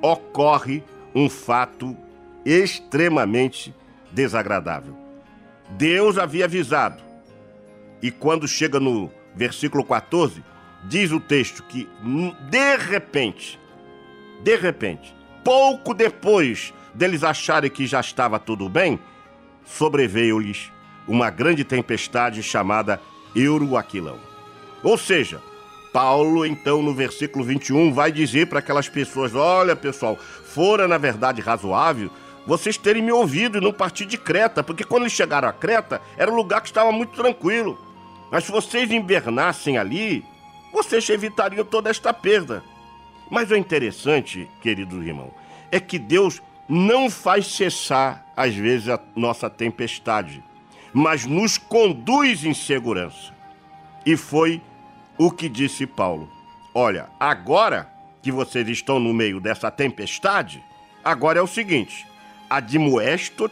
ocorre 0.00 0.82
um 1.14 1.28
fato 1.28 1.94
extremamente 2.46 3.74
desagradável. 4.10 4.96
Deus 5.70 6.16
havia 6.16 6.46
avisado. 6.46 7.02
E 8.00 8.10
quando 8.10 8.48
chega 8.48 8.80
no 8.80 9.10
versículo 9.34 9.84
14, 9.84 10.42
diz 10.84 11.12
o 11.12 11.20
texto 11.20 11.62
que 11.64 11.86
de 12.50 12.76
repente, 12.76 13.60
de 14.42 14.56
repente, 14.56 15.14
pouco 15.44 15.92
depois 15.92 16.72
deles 16.94 17.22
acharem 17.22 17.70
que 17.70 17.86
já 17.86 18.00
estava 18.00 18.38
tudo 18.38 18.68
bem, 18.68 18.98
sobreveio-lhes 19.64 20.72
uma 21.06 21.28
grande 21.30 21.64
tempestade 21.64 22.42
chamada 22.42 22.98
Euroaquilão. 23.34 24.18
Ou 24.82 24.96
seja, 24.96 25.40
Paulo, 25.92 26.46
então, 26.46 26.82
no 26.82 26.94
versículo 26.94 27.44
21, 27.44 27.92
vai 27.92 28.10
dizer 28.10 28.46
para 28.46 28.60
aquelas 28.60 28.88
pessoas: 28.88 29.34
Olha, 29.34 29.76
pessoal, 29.76 30.16
fora 30.16 30.88
na 30.88 30.98
verdade 30.98 31.40
razoável 31.40 32.10
vocês 32.46 32.76
terem 32.76 33.02
me 33.02 33.12
ouvido 33.12 33.58
e 33.58 33.60
não 33.60 33.72
partir 33.72 34.04
de 34.04 34.18
Creta, 34.18 34.62
porque 34.62 34.84
quando 34.84 35.04
eles 35.04 35.12
chegaram 35.12 35.48
a 35.48 35.52
Creta, 35.52 36.00
era 36.16 36.30
um 36.30 36.34
lugar 36.34 36.60
que 36.60 36.68
estava 36.68 36.90
muito 36.90 37.12
tranquilo. 37.12 37.78
Mas 38.30 38.44
se 38.44 38.50
vocês 38.50 38.90
invernassem 38.90 39.78
ali, 39.78 40.24
vocês 40.72 41.08
evitariam 41.08 41.64
toda 41.64 41.90
esta 41.90 42.12
perda. 42.12 42.64
Mas 43.30 43.50
o 43.50 43.56
interessante, 43.56 44.50
querido 44.60 45.02
irmão, 45.02 45.32
é 45.70 45.78
que 45.78 45.98
Deus 45.98 46.42
não 46.68 47.08
faz 47.10 47.46
cessar, 47.46 48.26
às 48.36 48.54
vezes, 48.54 48.88
a 48.88 48.98
nossa 49.14 49.48
tempestade, 49.48 50.42
mas 50.92 51.26
nos 51.26 51.58
conduz 51.58 52.44
em 52.44 52.54
segurança. 52.54 53.32
E 54.04 54.16
foi 54.16 54.60
o 55.26 55.30
que 55.30 55.48
disse 55.48 55.86
Paulo. 55.86 56.28
Olha, 56.74 57.08
agora 57.20 57.88
que 58.20 58.32
vocês 58.32 58.68
estão 58.68 58.98
no 58.98 59.14
meio 59.14 59.40
dessa 59.40 59.70
tempestade, 59.70 60.62
agora 61.04 61.38
é 61.38 61.42
o 61.42 61.46
seguinte: 61.46 62.06
admoesto 62.50 63.50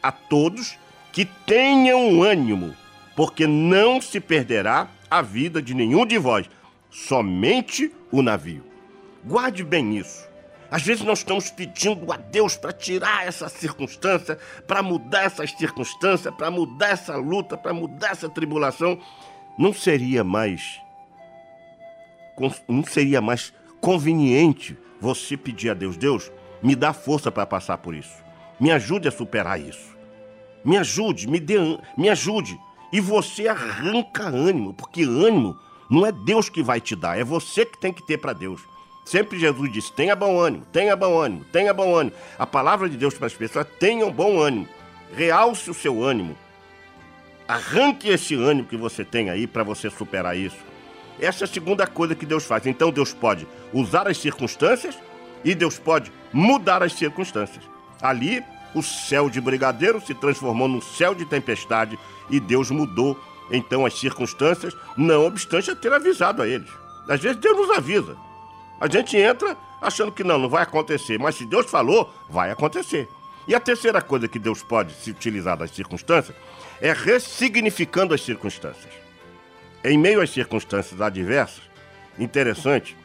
a 0.00 0.12
todos 0.12 0.78
que 1.12 1.24
tenham 1.24 2.22
ânimo, 2.22 2.72
porque 3.16 3.46
não 3.46 4.00
se 4.00 4.20
perderá 4.20 4.88
a 5.10 5.20
vida 5.20 5.60
de 5.60 5.74
nenhum 5.74 6.06
de 6.06 6.18
vós, 6.18 6.48
somente 6.88 7.92
o 8.12 8.22
navio. 8.22 8.64
Guarde 9.24 9.64
bem 9.64 9.98
isso. 9.98 10.28
Às 10.70 10.82
vezes 10.82 11.02
nós 11.02 11.20
estamos 11.20 11.50
pedindo 11.50 12.12
a 12.12 12.16
Deus 12.16 12.56
para 12.56 12.72
tirar 12.72 13.26
essa 13.26 13.48
circunstância, 13.48 14.38
para 14.66 14.82
mudar 14.82 15.24
essas 15.24 15.50
circunstâncias, 15.50 16.32
para 16.34 16.50
mudar 16.50 16.90
essa 16.90 17.16
luta, 17.16 17.56
para 17.56 17.72
mudar 17.72 18.10
essa 18.10 18.28
tribulação. 18.28 19.00
Não 19.58 19.72
seria 19.72 20.22
mais 20.22 20.80
não 22.68 22.84
seria 22.84 23.20
mais 23.20 23.52
conveniente 23.80 24.76
você 25.00 25.36
pedir 25.36 25.70
a 25.70 25.74
Deus: 25.74 25.96
Deus, 25.96 26.30
me 26.62 26.74
dá 26.74 26.92
força 26.92 27.30
para 27.30 27.46
passar 27.46 27.78
por 27.78 27.94
isso. 27.94 28.14
Me 28.60 28.70
ajude 28.70 29.08
a 29.08 29.12
superar 29.12 29.60
isso. 29.60 29.96
Me 30.64 30.76
ajude, 30.76 31.28
me 31.28 31.38
dê, 31.38 31.56
me 31.96 32.08
ajude. 32.08 32.58
E 32.92 33.00
você 33.00 33.46
arranca 33.46 34.24
ânimo, 34.24 34.74
porque 34.74 35.02
ânimo 35.02 35.56
não 35.90 36.04
é 36.04 36.12
Deus 36.12 36.48
que 36.48 36.62
vai 36.62 36.80
te 36.80 36.96
dar, 36.96 37.18
é 37.18 37.24
você 37.24 37.64
que 37.64 37.80
tem 37.80 37.92
que 37.92 38.06
ter 38.06 38.18
para 38.18 38.32
Deus. 38.32 38.60
Sempre 39.04 39.38
Jesus 39.38 39.72
disse: 39.72 39.92
tenha 39.92 40.14
bom 40.14 40.38
ânimo, 40.38 40.66
tenha 40.72 40.94
bom 40.94 41.18
ânimo, 41.18 41.44
tenha 41.52 41.72
bom 41.72 41.94
ânimo. 41.94 42.14
A 42.38 42.46
palavra 42.46 42.88
de 42.88 42.96
Deus 42.96 43.14
para 43.14 43.26
as 43.26 43.34
pessoas: 43.34 43.66
tenham 43.78 44.12
bom 44.12 44.38
ânimo. 44.38 44.68
Realce 45.14 45.70
o 45.70 45.74
seu 45.74 46.02
ânimo. 46.02 46.36
Arranque 47.46 48.10
esse 48.10 48.34
ânimo 48.34 48.68
que 48.68 48.76
você 48.76 49.04
tem 49.04 49.30
aí 49.30 49.46
para 49.46 49.62
você 49.62 49.88
superar 49.88 50.36
isso. 50.36 50.67
Essa 51.20 51.44
é 51.44 51.46
a 51.46 51.48
segunda 51.48 51.86
coisa 51.86 52.14
que 52.14 52.26
Deus 52.26 52.44
faz. 52.44 52.66
Então 52.66 52.90
Deus 52.90 53.12
pode 53.12 53.46
usar 53.72 54.06
as 54.06 54.18
circunstâncias 54.18 54.98
e 55.44 55.54
Deus 55.54 55.78
pode 55.78 56.12
mudar 56.32 56.82
as 56.82 56.92
circunstâncias. 56.92 57.64
Ali, 58.00 58.42
o 58.74 58.82
céu 58.82 59.28
de 59.28 59.40
brigadeiro 59.40 60.00
se 60.00 60.14
transformou 60.14 60.68
num 60.68 60.80
céu 60.80 61.14
de 61.14 61.24
tempestade 61.24 61.98
e 62.30 62.38
Deus 62.38 62.70
mudou 62.70 63.18
então 63.50 63.86
as 63.86 63.98
circunstâncias, 63.98 64.76
não 64.96 65.26
obstante 65.26 65.70
a 65.70 65.76
ter 65.76 65.92
avisado 65.92 66.42
a 66.42 66.46
eles. 66.46 66.70
Às 67.08 67.20
vezes 67.20 67.38
Deus 67.38 67.56
nos 67.56 67.70
avisa. 67.70 68.16
A 68.80 68.88
gente 68.88 69.16
entra 69.16 69.56
achando 69.80 70.12
que 70.12 70.22
não, 70.22 70.38
não 70.38 70.48
vai 70.48 70.62
acontecer, 70.62 71.18
mas 71.18 71.36
se 71.36 71.46
Deus 71.46 71.66
falou, 71.70 72.12
vai 72.28 72.50
acontecer. 72.50 73.08
E 73.46 73.54
a 73.54 73.60
terceira 73.60 74.02
coisa 74.02 74.28
que 74.28 74.38
Deus 74.38 74.62
pode 74.62 74.92
se 74.94 75.10
utilizar 75.10 75.56
das 75.56 75.70
circunstâncias 75.70 76.36
é 76.80 76.92
ressignificando 76.92 78.12
as 78.12 78.20
circunstâncias. 78.20 79.07
Em 79.84 79.96
meio 79.96 80.20
às 80.20 80.30
circunstâncias 80.30 81.00
adversas, 81.00 81.62
interessante 82.18 82.96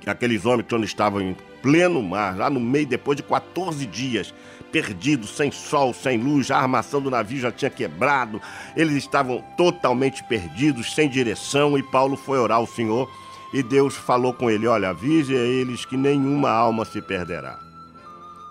que 0.00 0.10
aqueles 0.10 0.44
homens, 0.44 0.66
quando 0.68 0.84
estavam 0.84 1.20
em 1.20 1.36
pleno 1.62 2.02
mar, 2.02 2.36
lá 2.36 2.50
no 2.50 2.60
meio, 2.60 2.86
depois 2.86 3.16
de 3.16 3.22
14 3.22 3.86
dias, 3.86 4.34
perdidos, 4.70 5.30
sem 5.30 5.50
sol, 5.50 5.94
sem 5.94 6.18
luz, 6.18 6.50
a 6.50 6.58
armação 6.58 7.00
do 7.00 7.10
navio 7.10 7.40
já 7.40 7.52
tinha 7.52 7.70
quebrado, 7.70 8.40
eles 8.76 8.96
estavam 8.96 9.42
totalmente 9.56 10.22
perdidos, 10.24 10.94
sem 10.94 11.08
direção, 11.08 11.78
e 11.78 11.82
Paulo 11.82 12.16
foi 12.16 12.38
orar 12.38 12.58
ao 12.58 12.66
Senhor, 12.66 13.10
e 13.52 13.62
Deus 13.62 13.94
falou 13.96 14.34
com 14.34 14.50
ele: 14.50 14.66
Olha, 14.66 14.90
avise 14.90 15.34
a 15.34 15.40
eles 15.40 15.84
que 15.84 15.96
nenhuma 15.96 16.50
alma 16.50 16.84
se 16.84 17.00
perderá. 17.00 17.58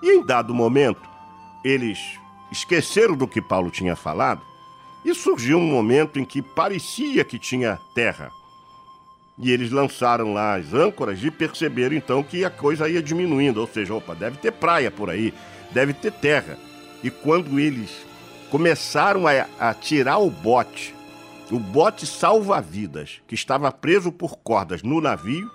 E 0.02 0.12
em 0.12 0.26
dado 0.26 0.54
momento, 0.54 1.02
eles 1.64 2.00
esqueceram 2.52 3.16
do 3.16 3.28
que 3.28 3.42
Paulo 3.42 3.70
tinha 3.70 3.96
falado, 3.96 4.42
e 5.06 5.14
surgiu 5.14 5.60
um 5.60 5.68
momento 5.68 6.20
em 6.20 6.26
que 6.26 6.42
parecia 6.42 7.24
que 7.24 7.38
tinha 7.38 7.80
terra. 7.94 8.32
E 9.38 9.52
eles 9.52 9.70
lançaram 9.70 10.34
lá 10.34 10.56
as 10.56 10.74
âncoras 10.74 11.24
e 11.24 11.30
perceberam 11.30 11.96
então 11.96 12.24
que 12.24 12.44
a 12.44 12.50
coisa 12.50 12.90
ia 12.90 13.04
diminuindo, 13.04 13.62
ou 13.62 13.68
seja, 13.68 13.94
opa, 13.94 14.16
deve 14.16 14.38
ter 14.38 14.52
praia 14.52 14.90
por 14.90 15.10
aí, 15.10 15.34
deve 15.72 15.94
ter 15.94 16.12
terra. 16.12 16.58
E 17.04 17.12
quando 17.12 17.60
eles 17.60 17.92
começaram 18.50 19.28
a, 19.28 19.46
a 19.60 19.74
tirar 19.74 20.18
o 20.18 20.30
bote, 20.30 20.96
o 21.52 21.60
bote 21.60 22.08
salva-vidas, 22.08 23.22
que 23.28 23.36
estava 23.36 23.72
preso 23.72 24.12
por 24.12 24.38
cordas 24.38 24.82
no 24.82 25.00
navio, 25.00 25.52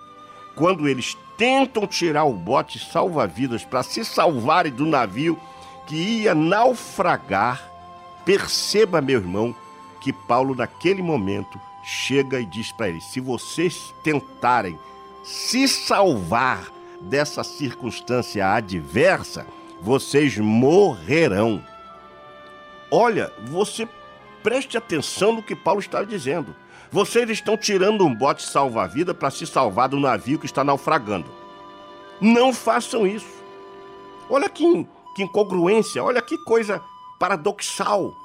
quando 0.55 0.87
eles 0.87 1.17
tentam 1.37 1.87
tirar 1.87 2.25
o 2.25 2.33
bote 2.33 2.77
salva-vidas 2.77 3.65
para 3.65 3.83
se 3.83 4.05
salvarem 4.05 4.71
do 4.71 4.85
navio 4.85 5.39
que 5.87 5.95
ia 5.95 6.35
naufragar, 6.35 7.70
perceba, 8.25 9.01
meu 9.01 9.19
irmão, 9.19 9.55
que 9.99 10.11
Paulo, 10.11 10.55
naquele 10.55 11.01
momento, 11.01 11.59
chega 11.83 12.39
e 12.39 12.45
diz 12.45 12.71
para 12.71 12.89
eles: 12.89 13.03
se 13.05 13.19
vocês 13.19 13.93
tentarem 14.03 14.77
se 15.23 15.67
salvar 15.67 16.71
dessa 17.01 17.43
circunstância 17.43 18.47
adversa, 18.47 19.45
vocês 19.81 20.37
morrerão. 20.37 21.63
Olha, 22.89 23.31
você 23.45 23.87
preste 24.43 24.77
atenção 24.77 25.33
no 25.33 25.43
que 25.43 25.55
Paulo 25.55 25.79
está 25.79 26.03
dizendo. 26.03 26.55
Vocês 26.91 27.29
estão 27.29 27.55
tirando 27.55 28.05
um 28.05 28.13
bote 28.13 28.43
salva-vida 28.43 29.13
para 29.13 29.31
se 29.31 29.47
salvar 29.47 29.87
do 29.87 29.99
navio 29.99 30.37
que 30.37 30.45
está 30.45 30.63
naufragando. 30.63 31.29
Não 32.19 32.53
façam 32.53 33.07
isso. 33.07 33.41
Olha 34.29 34.49
que, 34.49 34.85
que 35.15 35.23
incongruência, 35.23 36.03
olha 36.03 36.21
que 36.21 36.37
coisa 36.39 36.81
paradoxal. 37.21 38.15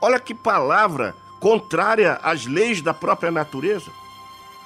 Olha 0.00 0.18
que 0.18 0.34
palavra 0.34 1.14
contrária 1.38 2.18
às 2.22 2.46
leis 2.46 2.80
da 2.80 2.94
própria 2.94 3.30
natureza. 3.30 3.90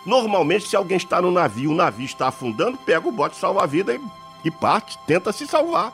Normalmente, 0.05 0.69
se 0.69 0.77
alguém 0.77 0.97
está 0.97 1.21
no 1.21 1.33
navio, 1.33 1.73
o 1.73 1.75
navio 1.75 2.07
está 2.07 2.29
afundando, 2.29 2.79
pega 2.79 3.09
o 3.09 3.11
bote 3.11 3.35
salva-vida 3.35 3.93
e, 3.93 4.01
e 4.45 4.53
parte, 4.53 4.97
tenta 5.05 5.33
se 5.33 5.49
salvar. 5.49 5.93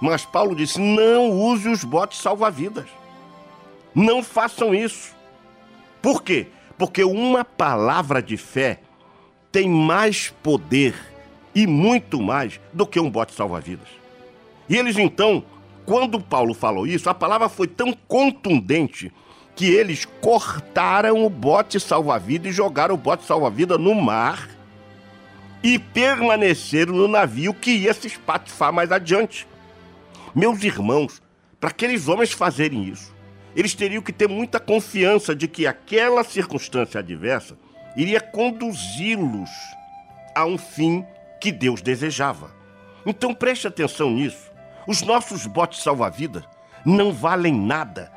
Mas 0.00 0.24
Paulo 0.24 0.56
disse: 0.56 0.80
não 0.80 1.30
use 1.30 1.68
os 1.68 1.84
botes 1.84 2.18
salva-vidas. 2.18 2.88
Não 3.94 4.20
façam 4.20 4.74
isso. 4.74 5.14
Por 6.02 6.24
quê? 6.24 6.48
Porque 6.76 7.04
uma 7.04 7.44
palavra 7.44 8.20
de 8.20 8.36
fé 8.36 8.80
tem 9.52 9.68
mais 9.68 10.30
poder 10.42 10.96
e 11.54 11.68
muito 11.68 12.20
mais 12.20 12.58
do 12.72 12.84
que 12.84 12.98
um 12.98 13.08
bote 13.08 13.32
salva-vidas. 13.32 13.88
E 14.68 14.76
eles 14.76 14.98
então, 14.98 15.44
quando 15.84 16.20
Paulo 16.20 16.54
falou 16.54 16.86
isso, 16.86 17.10
a 17.10 17.14
palavra 17.14 17.48
foi 17.48 17.66
tão 17.66 17.92
contundente 17.92 19.12
que 19.54 19.66
eles 19.66 20.04
cortaram 20.20 21.24
o 21.24 21.30
bote 21.30 21.78
salva-vida 21.78 22.48
e 22.48 22.52
jogaram 22.52 22.94
o 22.94 22.98
bote 22.98 23.24
salva-vida 23.24 23.76
no 23.76 23.94
mar 23.94 24.48
e 25.62 25.78
permaneceram 25.78 26.94
no 26.94 27.06
navio 27.06 27.54
que 27.54 27.70
ia 27.70 27.94
se 27.94 28.06
espatifar 28.06 28.72
mais 28.72 28.90
adiante. 28.90 29.46
Meus 30.34 30.62
irmãos, 30.62 31.22
para 31.60 31.70
aqueles 31.70 32.08
homens 32.08 32.32
fazerem 32.32 32.84
isso, 32.84 33.14
eles 33.54 33.74
teriam 33.74 34.02
que 34.02 34.12
ter 34.12 34.28
muita 34.28 34.58
confiança 34.58 35.34
de 35.34 35.46
que 35.46 35.66
aquela 35.66 36.24
circunstância 36.24 37.00
adversa 37.00 37.56
iria 37.96 38.20
conduzi-los 38.20 39.50
a 40.34 40.46
um 40.46 40.56
fim 40.56 41.04
que 41.40 41.52
Deus 41.52 41.82
desejava. 41.82 42.50
Então 43.04 43.34
preste 43.34 43.66
atenção 43.66 44.10
nisso. 44.10 44.50
Os 44.86 45.02
nossos 45.02 45.46
botes 45.46 45.82
salva-vida 45.82 46.44
não 46.84 47.12
valem 47.12 47.54
nada, 47.54 48.10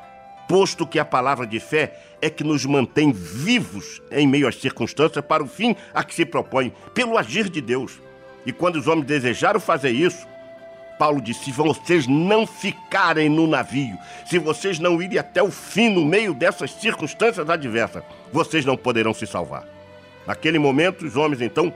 posto 0.48 0.86
que 0.86 0.98
a 0.98 1.04
palavra 1.04 1.46
de 1.46 1.60
fé 1.60 1.98
é 2.20 2.28
que 2.28 2.42
nos 2.42 2.64
mantém 2.64 3.12
vivos 3.12 4.02
em 4.10 4.26
meio 4.26 4.48
às 4.48 4.56
circunstâncias 4.56 5.24
para 5.24 5.42
o 5.42 5.46
fim 5.46 5.76
a 5.94 6.02
que 6.02 6.14
se 6.14 6.24
propõe, 6.24 6.72
pelo 6.94 7.16
agir 7.16 7.48
de 7.48 7.60
Deus. 7.60 8.00
E 8.44 8.52
quando 8.52 8.76
os 8.76 8.86
homens 8.86 9.06
desejaram 9.06 9.60
fazer 9.60 9.90
isso, 9.90 10.26
Paulo 10.98 11.20
disse: 11.20 11.44
se 11.44 11.52
vocês 11.52 12.06
não 12.06 12.46
ficarem 12.46 13.28
no 13.28 13.46
navio, 13.46 13.96
se 14.24 14.38
vocês 14.38 14.78
não 14.78 15.00
irem 15.00 15.18
até 15.18 15.42
o 15.42 15.50
fim 15.50 15.88
no 15.90 16.04
meio 16.04 16.34
dessas 16.34 16.72
circunstâncias 16.72 17.48
adversas, 17.48 18.02
vocês 18.32 18.64
não 18.64 18.76
poderão 18.76 19.12
se 19.14 19.26
salvar. 19.26 19.64
Naquele 20.26 20.58
momento, 20.58 21.04
os 21.04 21.16
homens 21.16 21.40
então 21.40 21.72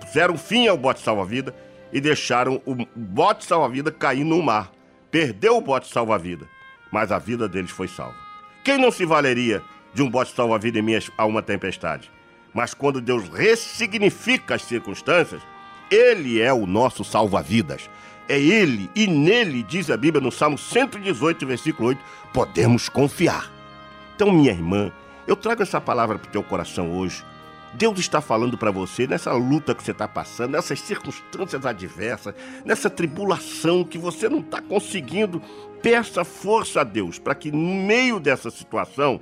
puseram 0.00 0.36
fim 0.36 0.66
ao 0.66 0.76
bote 0.76 1.00
salva-vida 1.00 1.54
e 1.94 2.00
deixaram 2.00 2.60
o 2.66 2.74
bote 2.96 3.44
salva-vida 3.44 3.92
cair 3.92 4.24
no 4.24 4.42
mar. 4.42 4.72
Perdeu 5.12 5.56
o 5.56 5.60
bote 5.60 5.88
salva-vida, 5.88 6.44
mas 6.90 7.12
a 7.12 7.20
vida 7.20 7.48
deles 7.48 7.70
foi 7.70 7.86
salva. 7.86 8.16
Quem 8.64 8.76
não 8.78 8.90
se 8.90 9.06
valeria 9.06 9.62
de 9.94 10.02
um 10.02 10.10
bote 10.10 10.34
salva-vida 10.34 10.80
em 10.80 10.84
a 11.16 11.24
uma 11.24 11.40
tempestade? 11.40 12.10
Mas 12.52 12.74
quando 12.74 13.00
Deus 13.00 13.28
ressignifica 13.28 14.56
as 14.56 14.62
circunstâncias, 14.62 15.40
Ele 15.88 16.40
é 16.40 16.52
o 16.52 16.66
nosso 16.66 17.04
salva-vidas. 17.04 17.88
É 18.28 18.40
Ele 18.40 18.90
e 18.96 19.06
nele, 19.06 19.62
diz 19.62 19.88
a 19.88 19.96
Bíblia 19.96 20.20
no 20.20 20.32
Salmo 20.32 20.58
118, 20.58 21.46
versículo 21.46 21.90
8, 21.90 22.00
podemos 22.32 22.88
confiar. 22.88 23.52
Então, 24.16 24.32
minha 24.32 24.50
irmã, 24.50 24.90
eu 25.28 25.36
trago 25.36 25.62
essa 25.62 25.80
palavra 25.80 26.18
para 26.18 26.28
o 26.28 26.32
teu 26.32 26.42
coração 26.42 26.90
hoje. 26.90 27.24
Deus 27.76 27.98
está 27.98 28.20
falando 28.20 28.56
para 28.56 28.70
você 28.70 29.06
nessa 29.06 29.32
luta 29.32 29.74
que 29.74 29.82
você 29.82 29.90
está 29.90 30.06
passando, 30.06 30.52
nessas 30.52 30.80
circunstâncias 30.80 31.66
adversas, 31.66 32.34
nessa 32.64 32.88
tribulação 32.88 33.84
que 33.84 33.98
você 33.98 34.28
não 34.28 34.40
está 34.40 34.60
conseguindo. 34.60 35.42
Peça 35.82 36.24
força 36.24 36.80
a 36.80 36.84
Deus 36.84 37.18
para 37.18 37.34
que, 37.34 37.50
no 37.50 37.86
meio 37.86 38.18
dessa 38.18 38.50
situação, 38.50 39.20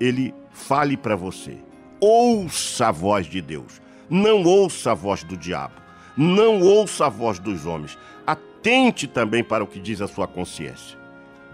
Ele 0.00 0.34
fale 0.52 0.96
para 0.96 1.16
você. 1.16 1.58
Ouça 2.00 2.88
a 2.88 2.92
voz 2.92 3.26
de 3.26 3.40
Deus, 3.40 3.80
não 4.08 4.42
ouça 4.42 4.92
a 4.92 4.94
voz 4.94 5.22
do 5.24 5.36
diabo. 5.36 5.86
Não 6.16 6.62
ouça 6.62 7.06
a 7.06 7.08
voz 7.10 7.38
dos 7.38 7.66
homens. 7.66 7.98
Atente 8.26 9.06
também 9.06 9.44
para 9.44 9.62
o 9.62 9.66
que 9.66 9.78
diz 9.78 10.00
a 10.00 10.08
sua 10.08 10.26
consciência. 10.26 10.98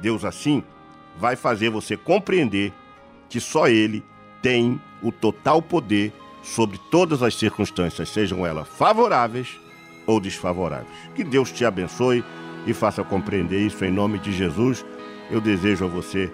Deus, 0.00 0.24
assim, 0.24 0.62
vai 1.18 1.34
fazer 1.34 1.68
você 1.68 1.96
compreender 1.96 2.72
que 3.28 3.40
só 3.40 3.66
Ele 3.66 4.04
tem 4.42 4.80
o 5.00 5.10
total 5.10 5.62
poder 5.62 6.12
sobre 6.42 6.78
todas 6.90 7.22
as 7.22 7.36
circunstâncias, 7.36 8.08
sejam 8.08 8.44
elas 8.44 8.68
favoráveis 8.68 9.60
ou 10.06 10.20
desfavoráveis. 10.20 10.88
Que 11.14 11.22
Deus 11.22 11.52
te 11.52 11.64
abençoe 11.64 12.24
e 12.66 12.74
faça 12.74 13.04
compreender 13.04 13.60
isso 13.60 13.84
em 13.84 13.92
nome 13.92 14.18
de 14.18 14.32
Jesus. 14.32 14.84
Eu 15.30 15.40
desejo 15.40 15.84
a 15.84 15.88
você 15.88 16.32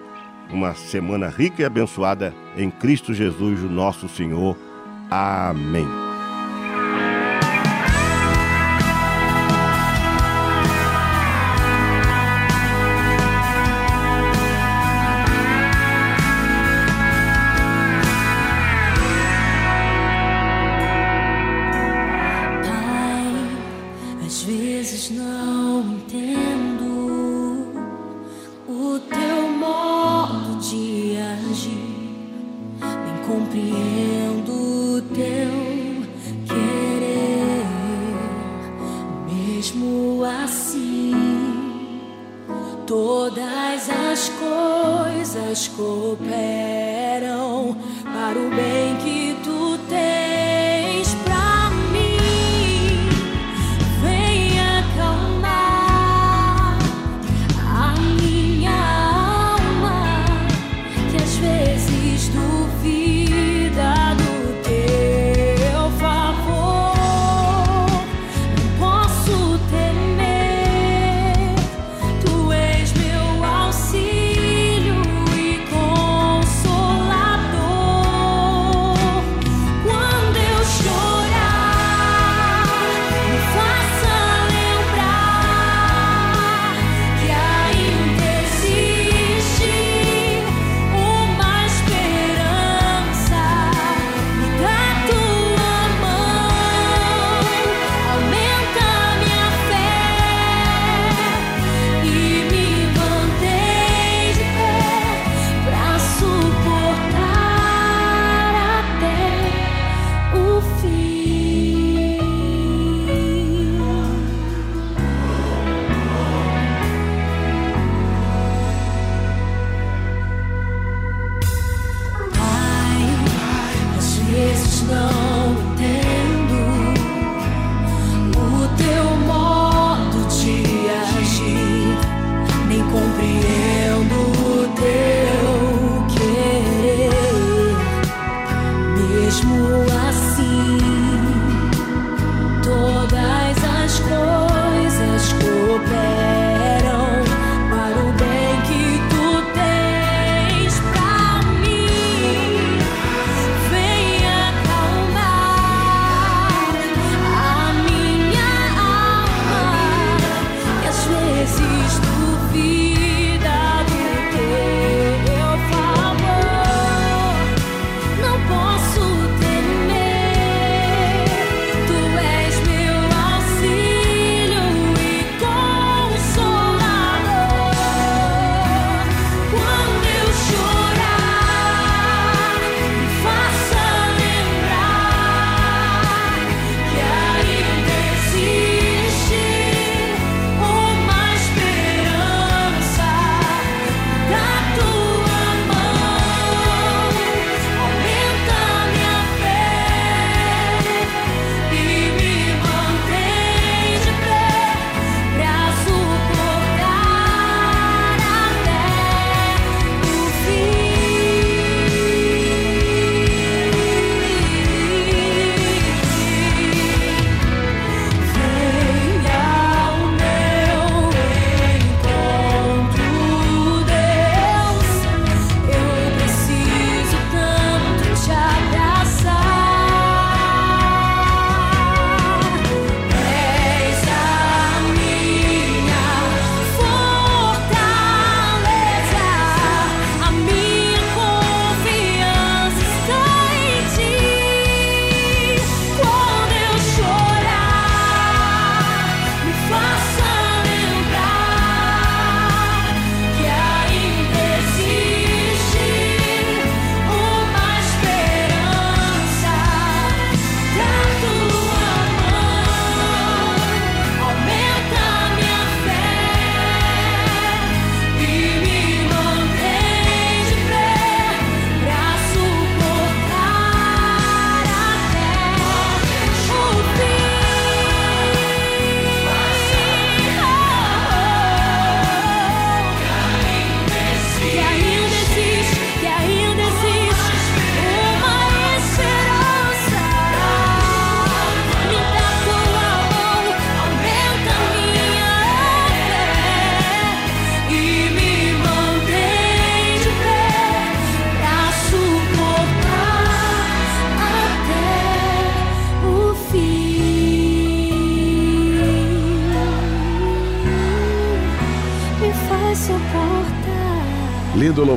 uma 0.51 0.73
semana 0.73 1.27
rica 1.29 1.61
e 1.61 1.65
abençoada 1.65 2.33
em 2.57 2.71
Cristo 2.71 3.13
Jesus, 3.13 3.63
o 3.63 3.69
nosso 3.69 4.09
Senhor. 4.09 4.57
Amém. 5.09 6.08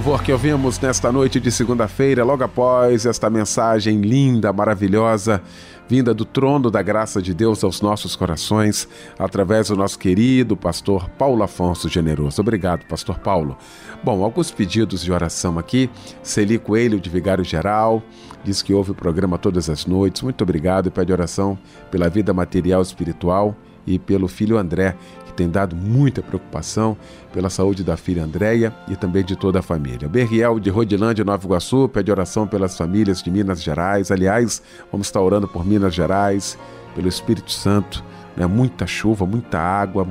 Louvor 0.02 0.24
que 0.24 0.32
ouvimos 0.32 0.80
nesta 0.80 1.12
noite 1.12 1.38
de 1.38 1.52
segunda-feira, 1.52 2.24
logo 2.24 2.42
após 2.42 3.06
esta 3.06 3.30
mensagem 3.30 4.00
linda, 4.00 4.52
maravilhosa, 4.52 5.40
vinda 5.88 6.12
do 6.12 6.24
trono 6.24 6.72
da 6.72 6.82
graça 6.82 7.22
de 7.22 7.32
Deus 7.32 7.62
aos 7.62 7.80
nossos 7.80 8.16
corações, 8.16 8.88
através 9.16 9.68
do 9.68 9.76
nosso 9.76 9.96
querido 9.96 10.56
pastor 10.56 11.08
Paulo 11.10 11.44
Afonso 11.44 11.88
Generoso. 11.88 12.40
Obrigado, 12.40 12.84
pastor 12.86 13.20
Paulo. 13.20 13.56
Bom, 14.02 14.24
alguns 14.24 14.50
pedidos 14.50 15.04
de 15.04 15.12
oração 15.12 15.56
aqui. 15.56 15.88
Celi 16.20 16.58
Coelho, 16.58 16.98
de 16.98 17.08
Vigário 17.08 17.44
Geral, 17.44 18.02
diz 18.42 18.60
que 18.60 18.74
ouve 18.74 18.90
o 18.90 18.96
programa 18.96 19.38
todas 19.38 19.70
as 19.70 19.86
noites. 19.86 20.22
Muito 20.22 20.42
obrigado 20.42 20.88
e 20.88 20.90
pede 20.90 21.12
oração 21.12 21.56
pela 21.92 22.08
vida 22.08 22.34
material 22.34 22.80
e 22.80 22.84
espiritual 22.84 23.56
e 23.86 23.98
pelo 23.98 24.26
filho 24.26 24.58
André, 24.58 24.96
que 25.32 25.36
tem 25.36 25.48
dado 25.48 25.74
muita 25.74 26.22
preocupação 26.22 26.96
pela 27.32 27.48
saúde 27.48 27.82
da 27.82 27.96
filha 27.96 28.22
Andréia 28.22 28.72
e 28.86 28.94
também 28.94 29.24
de 29.24 29.34
toda 29.34 29.58
a 29.58 29.62
família. 29.62 30.08
Berriel, 30.08 30.60
de 30.60 30.70
Rodilândia, 30.70 31.24
Nova 31.24 31.44
Iguaçu, 31.44 31.88
pede 31.88 32.10
oração 32.10 32.46
pelas 32.46 32.76
famílias 32.76 33.22
de 33.22 33.30
Minas 33.30 33.62
Gerais. 33.62 34.10
Aliás, 34.10 34.62
vamos 34.90 35.06
estar 35.06 35.20
orando 35.20 35.48
por 35.48 35.64
Minas 35.64 35.94
Gerais, 35.94 36.58
pelo 36.94 37.08
Espírito 37.08 37.50
Santo. 37.50 38.04
Né? 38.36 38.46
Muita 38.46 38.86
chuva, 38.86 39.26
muita 39.26 39.58
água, 39.58 40.06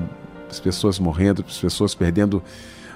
as 0.49 0.59
pessoas 0.59 0.99
morrendo, 0.99 1.45
as 1.47 1.57
pessoas 1.57 1.95
perdendo 1.95 2.43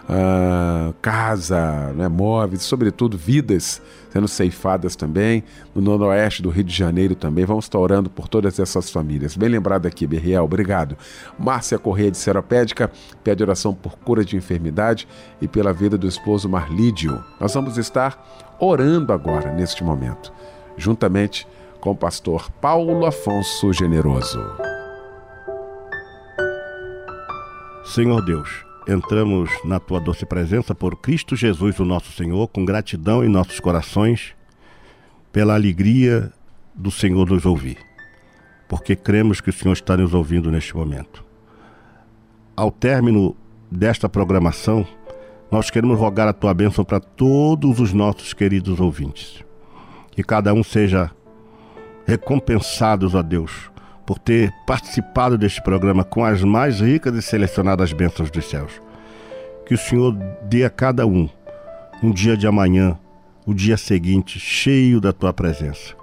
ah, 0.08 0.94
casa, 1.02 1.94
né, 1.94 2.08
móveis, 2.08 2.62
sobretudo 2.62 3.18
vidas 3.18 3.82
sendo 4.16 4.28
ceifadas 4.30 4.96
também. 4.96 5.44
No 5.74 5.82
noroeste 5.82 6.42
do 6.42 6.50
Rio 6.50 6.64
de 6.64 6.74
Janeiro 6.74 7.16
também. 7.16 7.44
Vamos 7.44 7.66
estar 7.66 7.80
orando 7.80 8.10
por 8.10 8.30
todas 8.30 8.60
essas 8.60 8.90
famílias. 8.90 9.36
Bem 9.36 9.50
lembrado 9.50 9.86
aqui, 9.88 10.08
Berriel, 10.08 10.46
obrigado. 10.46 10.98
Márcia 11.38 11.78
Correia 11.78 12.10
de 12.10 12.18
Seropédica 12.18 12.90
pede 13.24 13.44
oração 13.44 13.74
por 13.74 13.98
cura 13.98 14.24
de 14.24 14.38
enfermidade 14.38 15.06
e 15.42 15.48
pela 15.48 15.74
vida 15.74 15.98
do 15.98 16.08
esposo 16.08 16.48
Marlídio. 16.48 17.22
Nós 17.42 17.54
vamos 17.54 17.78
estar 17.78 18.56
orando 18.58 19.12
agora, 19.12 19.52
neste 19.52 19.84
momento, 19.84 20.32
juntamente 20.78 21.46
com 21.82 21.92
o 21.92 21.96
pastor 21.96 22.50
Paulo 22.62 23.06
Afonso 23.06 23.74
Generoso. 23.74 24.40
Senhor 27.84 28.26
Deus, 28.26 28.65
entramos 28.88 29.50
na 29.64 29.80
tua 29.80 30.00
doce 30.00 30.26
presença 30.26 30.76
por 30.76 30.96
Cristo 30.98 31.36
Jesus, 31.36 31.80
o 31.80 31.86
nosso 31.86 32.12
Senhor, 32.12 32.48
com 32.48 32.64
gratidão 32.64 33.24
em 33.24 33.30
nossos 33.30 33.60
corações, 33.60 34.34
pela 35.32 35.54
alegria 35.54 36.32
do 36.74 36.92
Senhor 36.92 37.30
nos 37.30 37.46
ouvir, 37.46 37.78
porque 38.68 38.96
cremos 38.96 39.42
que 39.42 39.50
o 39.50 39.54
Senhor 39.54 39.74
está 39.74 39.98
nos 39.98 40.14
ouvindo 40.14 40.52
neste 40.52 40.76
momento. 40.76 41.24
Ao 42.56 42.72
término 42.72 43.36
desta 43.70 44.08
programação, 44.08 44.88
nós 45.52 45.70
queremos 45.70 46.00
rogar 46.00 46.28
a 46.28 46.34
tua 46.34 46.54
bênção 46.54 46.84
para 46.84 47.00
todos 47.00 47.80
os 47.80 47.94
nossos 47.94 48.34
queridos 48.34 48.80
ouvintes. 48.80 49.44
Que 50.12 50.24
cada 50.24 50.54
um 50.54 50.64
seja 50.64 51.12
recompensados, 52.06 53.14
ó 53.16 53.22
Deus, 53.22 53.70
por 54.06 54.20
ter 54.20 54.52
participado 54.66 55.38
deste 55.38 55.62
programa 55.62 56.04
com 56.04 56.24
as 56.24 56.44
mais 56.44 56.80
ricas 56.80 57.16
e 57.16 57.22
selecionadas 57.22 57.92
bênçãos 57.92 58.30
dos 58.30 58.46
céus. 58.46 58.82
Que 59.66 59.74
o 59.74 59.78
Senhor 59.78 60.14
dê 60.44 60.64
a 60.64 60.70
cada 60.70 61.08
um 61.08 61.28
um 62.04 62.12
dia 62.12 62.36
de 62.36 62.46
amanhã, 62.46 62.98
o 63.46 63.54
dia 63.54 63.78
seguinte, 63.78 64.40
cheio 64.40 65.00
da 65.00 65.14
tua 65.14 65.34
presença. 65.34 65.96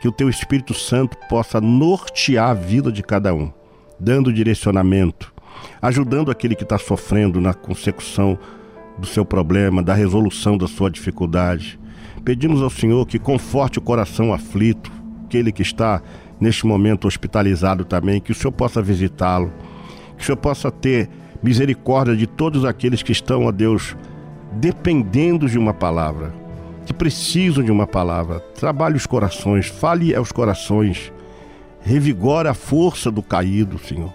Que 0.00 0.08
o 0.08 0.12
teu 0.12 0.28
Espírito 0.28 0.72
Santo 0.72 1.16
possa 1.28 1.60
nortear 1.60 2.50
a 2.50 2.54
vida 2.54 2.90
de 2.90 3.02
cada 3.02 3.34
um, 3.34 3.52
dando 3.98 4.32
direcionamento, 4.32 5.32
ajudando 5.80 6.30
aquele 6.30 6.54
que 6.54 6.62
está 6.62 6.78
sofrendo 6.78 7.40
na 7.40 7.54
consecução 7.54 8.38
do 8.98 9.06
seu 9.06 9.24
problema, 9.24 9.82
da 9.82 9.94
resolução 9.94 10.56
da 10.56 10.66
sua 10.66 10.90
dificuldade. 10.90 11.78
Pedimos 12.24 12.62
ao 12.62 12.70
Senhor 12.70 13.06
que 13.06 13.18
conforte 13.18 13.78
o 13.78 13.82
coração 13.82 14.32
aflito, 14.32 14.90
aquele 15.24 15.50
que 15.50 15.62
está 15.62 16.02
neste 16.42 16.66
momento 16.66 17.06
hospitalizado 17.06 17.84
também, 17.84 18.20
que 18.20 18.32
o 18.32 18.34
Senhor 18.34 18.50
possa 18.50 18.82
visitá-lo, 18.82 19.52
que 20.16 20.24
o 20.24 20.26
Senhor 20.26 20.36
possa 20.36 20.72
ter 20.72 21.08
misericórdia 21.40 22.16
de 22.16 22.26
todos 22.26 22.64
aqueles 22.64 23.00
que 23.00 23.12
estão, 23.12 23.44
ó 23.46 23.52
Deus, 23.52 23.96
dependendo 24.54 25.48
de 25.48 25.56
uma 25.56 25.72
palavra, 25.72 26.34
que 26.84 26.92
precisam 26.92 27.62
de 27.62 27.70
uma 27.70 27.86
palavra. 27.86 28.40
Trabalhe 28.56 28.96
os 28.96 29.06
corações, 29.06 29.68
fale 29.68 30.14
aos 30.16 30.32
corações, 30.32 31.12
revigora 31.80 32.50
a 32.50 32.54
força 32.54 33.08
do 33.08 33.22
caído, 33.22 33.78
Senhor. 33.78 34.12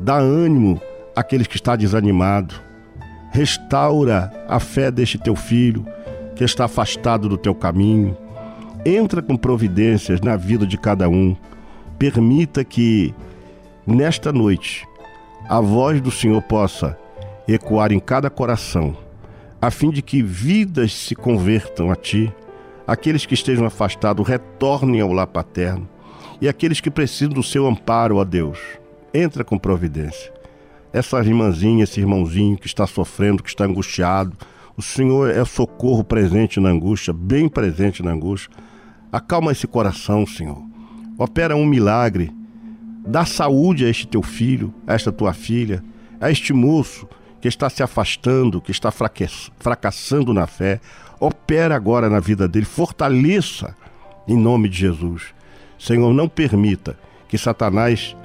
Dá 0.00 0.16
ânimo 0.16 0.80
àqueles 1.14 1.46
que 1.46 1.56
está 1.56 1.76
desanimado. 1.76 2.54
Restaura 3.32 4.32
a 4.48 4.58
fé 4.58 4.90
deste 4.90 5.18
teu 5.18 5.36
filho 5.36 5.84
que 6.34 6.42
está 6.42 6.64
afastado 6.64 7.28
do 7.28 7.36
teu 7.36 7.54
caminho. 7.54 8.16
Entra 8.84 9.20
com 9.20 9.36
providências 9.36 10.22
na 10.22 10.36
vida 10.36 10.66
de 10.66 10.78
cada 10.78 11.06
um. 11.06 11.36
Permita 11.98 12.62
que 12.62 13.14
nesta 13.86 14.30
noite 14.30 14.86
a 15.48 15.60
voz 15.60 16.00
do 16.00 16.10
Senhor 16.10 16.42
possa 16.42 16.98
ecoar 17.48 17.92
em 17.92 18.00
cada 18.00 18.28
coração, 18.28 18.96
a 19.62 19.70
fim 19.70 19.90
de 19.90 20.02
que 20.02 20.22
vidas 20.22 20.92
se 20.92 21.14
convertam 21.14 21.90
a 21.90 21.96
Ti, 21.96 22.30
aqueles 22.86 23.24
que 23.24 23.34
estejam 23.34 23.64
afastados 23.64 24.26
retornem 24.28 25.00
ao 25.00 25.12
lar 25.12 25.26
paterno, 25.26 25.88
e 26.40 26.48
aqueles 26.48 26.80
que 26.80 26.90
precisam 26.90 27.32
do 27.32 27.42
Seu 27.42 27.66
amparo, 27.66 28.16
ó 28.16 28.24
Deus, 28.24 28.58
entra 29.14 29.42
com 29.42 29.58
providência. 29.58 30.32
Essa 30.92 31.18
irmãzinha, 31.20 31.84
esse 31.84 32.00
irmãozinho 32.00 32.58
que 32.58 32.66
está 32.66 32.86
sofrendo, 32.86 33.42
que 33.42 33.48
está 33.48 33.64
angustiado, 33.64 34.36
o 34.76 34.82
Senhor 34.82 35.30
é 35.30 35.44
socorro 35.46 36.04
presente 36.04 36.60
na 36.60 36.68
angústia, 36.68 37.14
bem 37.14 37.48
presente 37.48 38.02
na 38.02 38.10
angústia. 38.10 38.50
Acalma 39.10 39.52
esse 39.52 39.66
coração, 39.66 40.26
Senhor. 40.26 40.75
Opera 41.18 41.56
um 41.56 41.64
milagre 41.64 42.32
Dá 43.06 43.24
saúde 43.24 43.84
a 43.84 43.88
este 43.88 44.04
teu 44.04 44.20
filho, 44.20 44.74
a 44.84 44.94
esta 44.94 45.12
tua 45.12 45.32
filha, 45.32 45.82
a 46.20 46.28
este 46.28 46.52
moço 46.52 47.08
que 47.40 47.46
está 47.46 47.70
se 47.70 47.80
afastando, 47.80 48.60
que 48.60 48.72
está 48.72 48.90
fracassando 48.90 50.34
na 50.34 50.48
fé. 50.48 50.80
Opera 51.20 51.76
agora 51.76 52.10
na 52.10 52.18
vida 52.18 52.48
dele, 52.48 52.66
fortaleça 52.66 53.76
em 54.26 54.36
nome 54.36 54.68
de 54.68 54.78
Jesus. 54.78 55.26
Senhor, 55.78 56.12
não 56.12 56.28
permita 56.28 56.98
que 57.28 57.38
Satanás 57.38 58.16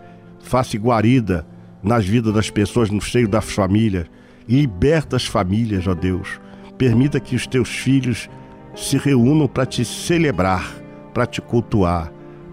faça 0.41 0.75
guarida 0.79 1.45
nas 1.83 2.03
vidas 2.03 2.33
das 2.33 2.49
pessoas, 2.49 2.89
no 2.89 3.01
seio 3.01 3.27
das 3.27 3.45
famílias. 3.45 4.07
Liberta 4.49 5.15
as 5.15 5.27
famílias, 5.27 5.85
ó 5.87 5.93
Deus. 5.93 6.41
Permita 6.75 7.19
que 7.19 7.35
os 7.35 7.45
teus 7.45 7.69
filhos 7.69 8.27
se 8.75 8.97
reúnam 8.97 9.47
para 9.47 9.67
te 9.67 9.85
celebrar, 9.85 10.73
para 11.13 11.27
te 11.27 11.39
cultuar, 11.39 12.11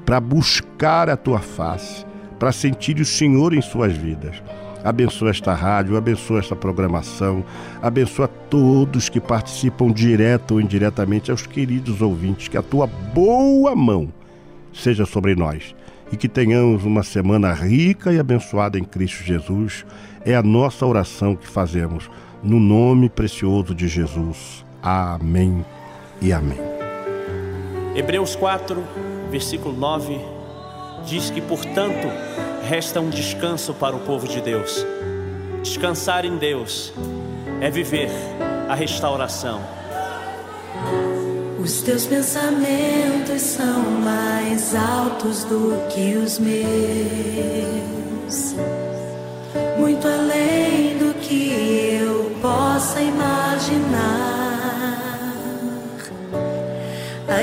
para 0.09 0.21
buscar 0.21 1.11
a 1.11 1.19
tua 1.19 1.39
face 1.39 2.07
para 2.39 2.51
sentir 2.51 2.99
o 2.99 3.05
Senhor 3.05 3.53
em 3.53 3.61
suas 3.61 3.93
vidas. 3.93 4.43
Abençoa 4.83 5.29
esta 5.29 5.53
rádio, 5.53 5.99
abençoa 5.99 6.39
esta 6.39 6.57
programação, 6.57 7.45
abençoa 7.83 8.27
todos 8.27 9.11
que 9.11 9.21
participam 9.21 9.93
direto 9.93 10.53
ou 10.53 10.63
indiretamente, 10.63 11.31
aos 11.31 11.47
queridos 11.47 12.01
ouvintes, 12.01 12.49
que 12.49 12.57
a 12.57 12.63
tua 12.63 12.87
boa 12.87 13.77
mão 13.77 14.11
seja 14.73 15.05
sobre 15.05 15.35
nós 15.35 15.75
e 16.11 16.17
que 16.17 16.27
tenhamos 16.27 16.87
uma 16.87 17.03
semana 17.03 17.53
rica 17.53 18.11
e 18.11 18.19
abençoada 18.19 18.79
em 18.79 18.85
Cristo 18.85 19.23
Jesus. 19.23 19.85
É 20.25 20.35
a 20.35 20.43
nossa 20.43 20.87
oração 20.87 21.37
que 21.37 21.47
fazemos, 21.47 22.11
no 22.43 22.59
nome 22.59 23.11
precioso 23.11 23.75
de 23.75 23.87
Jesus. 23.87 24.65
Amém 24.83 25.63
e 26.23 26.33
amém. 26.33 26.78
Hebreus 27.99 28.36
4, 28.36 28.80
versículo 29.28 29.76
9 29.76 30.20
diz 31.05 31.30
que, 31.30 31.40
portanto, 31.40 32.07
resta 32.62 33.01
um 33.01 33.11
descanso 33.11 33.74
para 33.74 33.96
o 33.96 33.99
povo 33.99 34.28
de 34.28 34.40
Deus. 34.40 34.86
Descansar 35.64 36.24
em 36.24 36.36
Deus 36.36 36.92
é 37.61 37.68
viver 37.68 38.09
a 38.68 38.74
restauração. 38.76 39.61
Os 41.61 41.82
teus 41.82 42.07
pensamentos 42.07 43.42
são 43.42 43.82
mais 43.90 44.76
altos 44.76 45.42
do 45.42 45.88
que 45.88 46.14
os 46.18 46.38
meus, 46.38 46.55
muito 49.76 50.07
além 50.07 50.99
do 50.99 51.14
que 51.14 51.99
eu 52.01 52.30
possa 52.40 53.01
imaginar. 53.01 54.38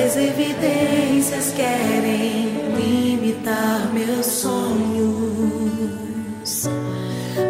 As 0.06 0.16
evidências 0.18 1.52
querem 1.56 2.54
limitar 2.78 3.92
meus 3.92 4.28
sonhos, 4.28 5.10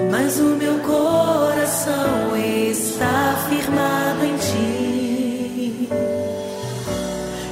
mas 0.09 0.39
o 0.39 0.55
meu 0.55 0.79
coração 0.79 2.33
está 2.37 3.45
firmado 3.49 4.23
em 4.23 4.37
ti. 4.37 5.89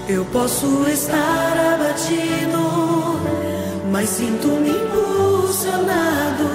Eu 0.07 0.23
posso 0.31 0.87
estar 0.87 1.73
abatido, 1.73 3.19
mas 3.91 4.07
sinto-me 4.07 4.69
impulsionado 4.69 6.47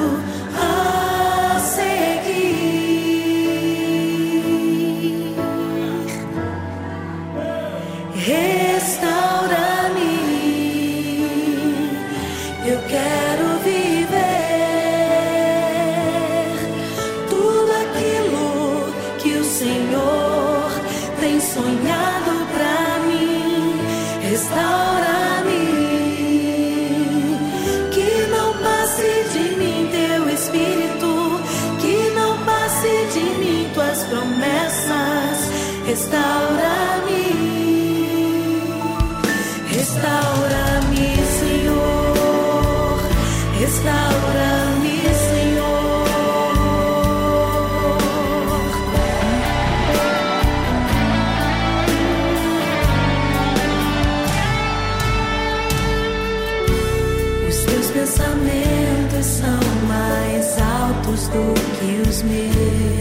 Who 61.31 61.53
excuse 61.53 62.24
me. 62.24 62.97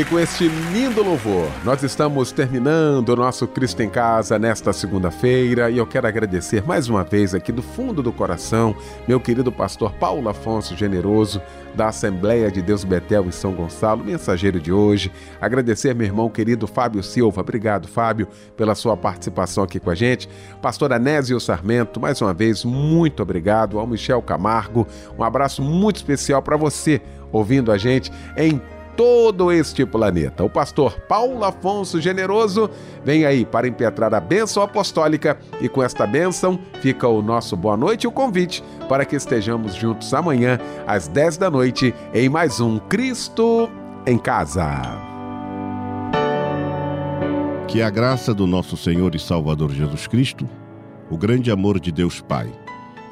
E 0.00 0.04
com 0.06 0.18
este 0.18 0.48
lindo 0.72 1.02
louvor, 1.02 1.46
nós 1.62 1.82
estamos 1.82 2.32
terminando 2.32 3.10
o 3.10 3.16
nosso 3.16 3.46
Cristo 3.46 3.82
em 3.82 3.90
Casa 3.90 4.38
nesta 4.38 4.72
segunda-feira 4.72 5.68
e 5.68 5.76
eu 5.76 5.86
quero 5.86 6.06
agradecer 6.06 6.66
mais 6.66 6.88
uma 6.88 7.04
vez 7.04 7.34
aqui 7.34 7.52
do 7.52 7.60
fundo 7.60 8.02
do 8.02 8.10
coração 8.10 8.74
meu 9.06 9.20
querido 9.20 9.52
pastor 9.52 9.92
Paulo 9.92 10.26
Afonso 10.30 10.74
Generoso, 10.74 11.42
da 11.74 11.88
Assembleia 11.88 12.50
de 12.50 12.62
Deus 12.62 12.82
Betel 12.82 13.26
em 13.26 13.30
São 13.30 13.52
Gonçalo, 13.52 14.02
mensageiro 14.02 14.58
de 14.58 14.72
hoje. 14.72 15.12
Agradecer 15.38 15.94
meu 15.94 16.06
irmão 16.06 16.30
querido 16.30 16.66
Fábio 16.66 17.02
Silva, 17.02 17.42
obrigado 17.42 17.86
Fábio 17.86 18.26
pela 18.56 18.74
sua 18.74 18.96
participação 18.96 19.64
aqui 19.64 19.78
com 19.78 19.90
a 19.90 19.94
gente. 19.94 20.30
Pastor 20.62 20.94
Anésio 20.94 21.38
Sarmento, 21.38 22.00
mais 22.00 22.22
uma 22.22 22.32
vez, 22.32 22.64
muito 22.64 23.22
obrigado. 23.22 23.78
Ao 23.78 23.86
Michel 23.86 24.22
Camargo, 24.22 24.86
um 25.18 25.22
abraço 25.22 25.60
muito 25.60 25.96
especial 25.96 26.40
para 26.40 26.56
você 26.56 27.02
ouvindo 27.30 27.70
a 27.70 27.76
gente 27.76 28.10
em 28.34 28.62
todo 29.00 29.50
este 29.50 29.86
planeta. 29.86 30.44
O 30.44 30.50
pastor 30.50 31.00
Paulo 31.08 31.42
Afonso 31.42 31.98
Generoso 31.98 32.68
vem 33.02 33.24
aí 33.24 33.46
para 33.46 33.66
impetrar 33.66 34.12
a 34.12 34.20
bênção 34.20 34.62
apostólica 34.62 35.38
e 35.58 35.70
com 35.70 35.82
esta 35.82 36.06
bênção 36.06 36.60
fica 36.82 37.08
o 37.08 37.22
nosso 37.22 37.56
boa 37.56 37.78
noite 37.78 38.02
e 38.04 38.06
o 38.06 38.12
convite 38.12 38.62
para 38.90 39.06
que 39.06 39.16
estejamos 39.16 39.74
juntos 39.74 40.12
amanhã 40.12 40.60
às 40.86 41.08
10 41.08 41.38
da 41.38 41.50
noite 41.50 41.94
em 42.12 42.28
mais 42.28 42.60
um 42.60 42.78
Cristo 42.78 43.70
em 44.06 44.18
Casa. 44.18 44.68
Que 47.68 47.80
a 47.80 47.88
graça 47.88 48.34
do 48.34 48.46
nosso 48.46 48.76
Senhor 48.76 49.14
e 49.14 49.18
Salvador 49.18 49.72
Jesus 49.72 50.06
Cristo, 50.06 50.46
o 51.08 51.16
grande 51.16 51.50
amor 51.50 51.80
de 51.80 51.90
Deus 51.90 52.20
Pai 52.20 52.52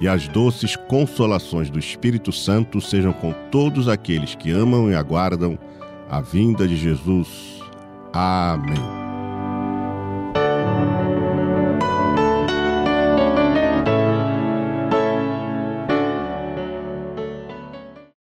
e 0.03 0.07
as 0.07 0.28
doces 0.28 0.76
consolações 0.76 1.70
do 1.70 1.78
Espírito 1.78 2.30
Santo 2.30 2.78
sejam 2.78 3.14
com 3.14 3.32
todos 3.51 3.89
aqueles 3.89 4.34
que 4.34 4.51
amam 4.51 4.91
e 4.91 4.95
aguardam 4.95 5.59
a 6.09 6.21
vinda 6.21 6.67
de 6.67 6.77
Jesus. 6.77 7.61
Amém. 8.13 8.97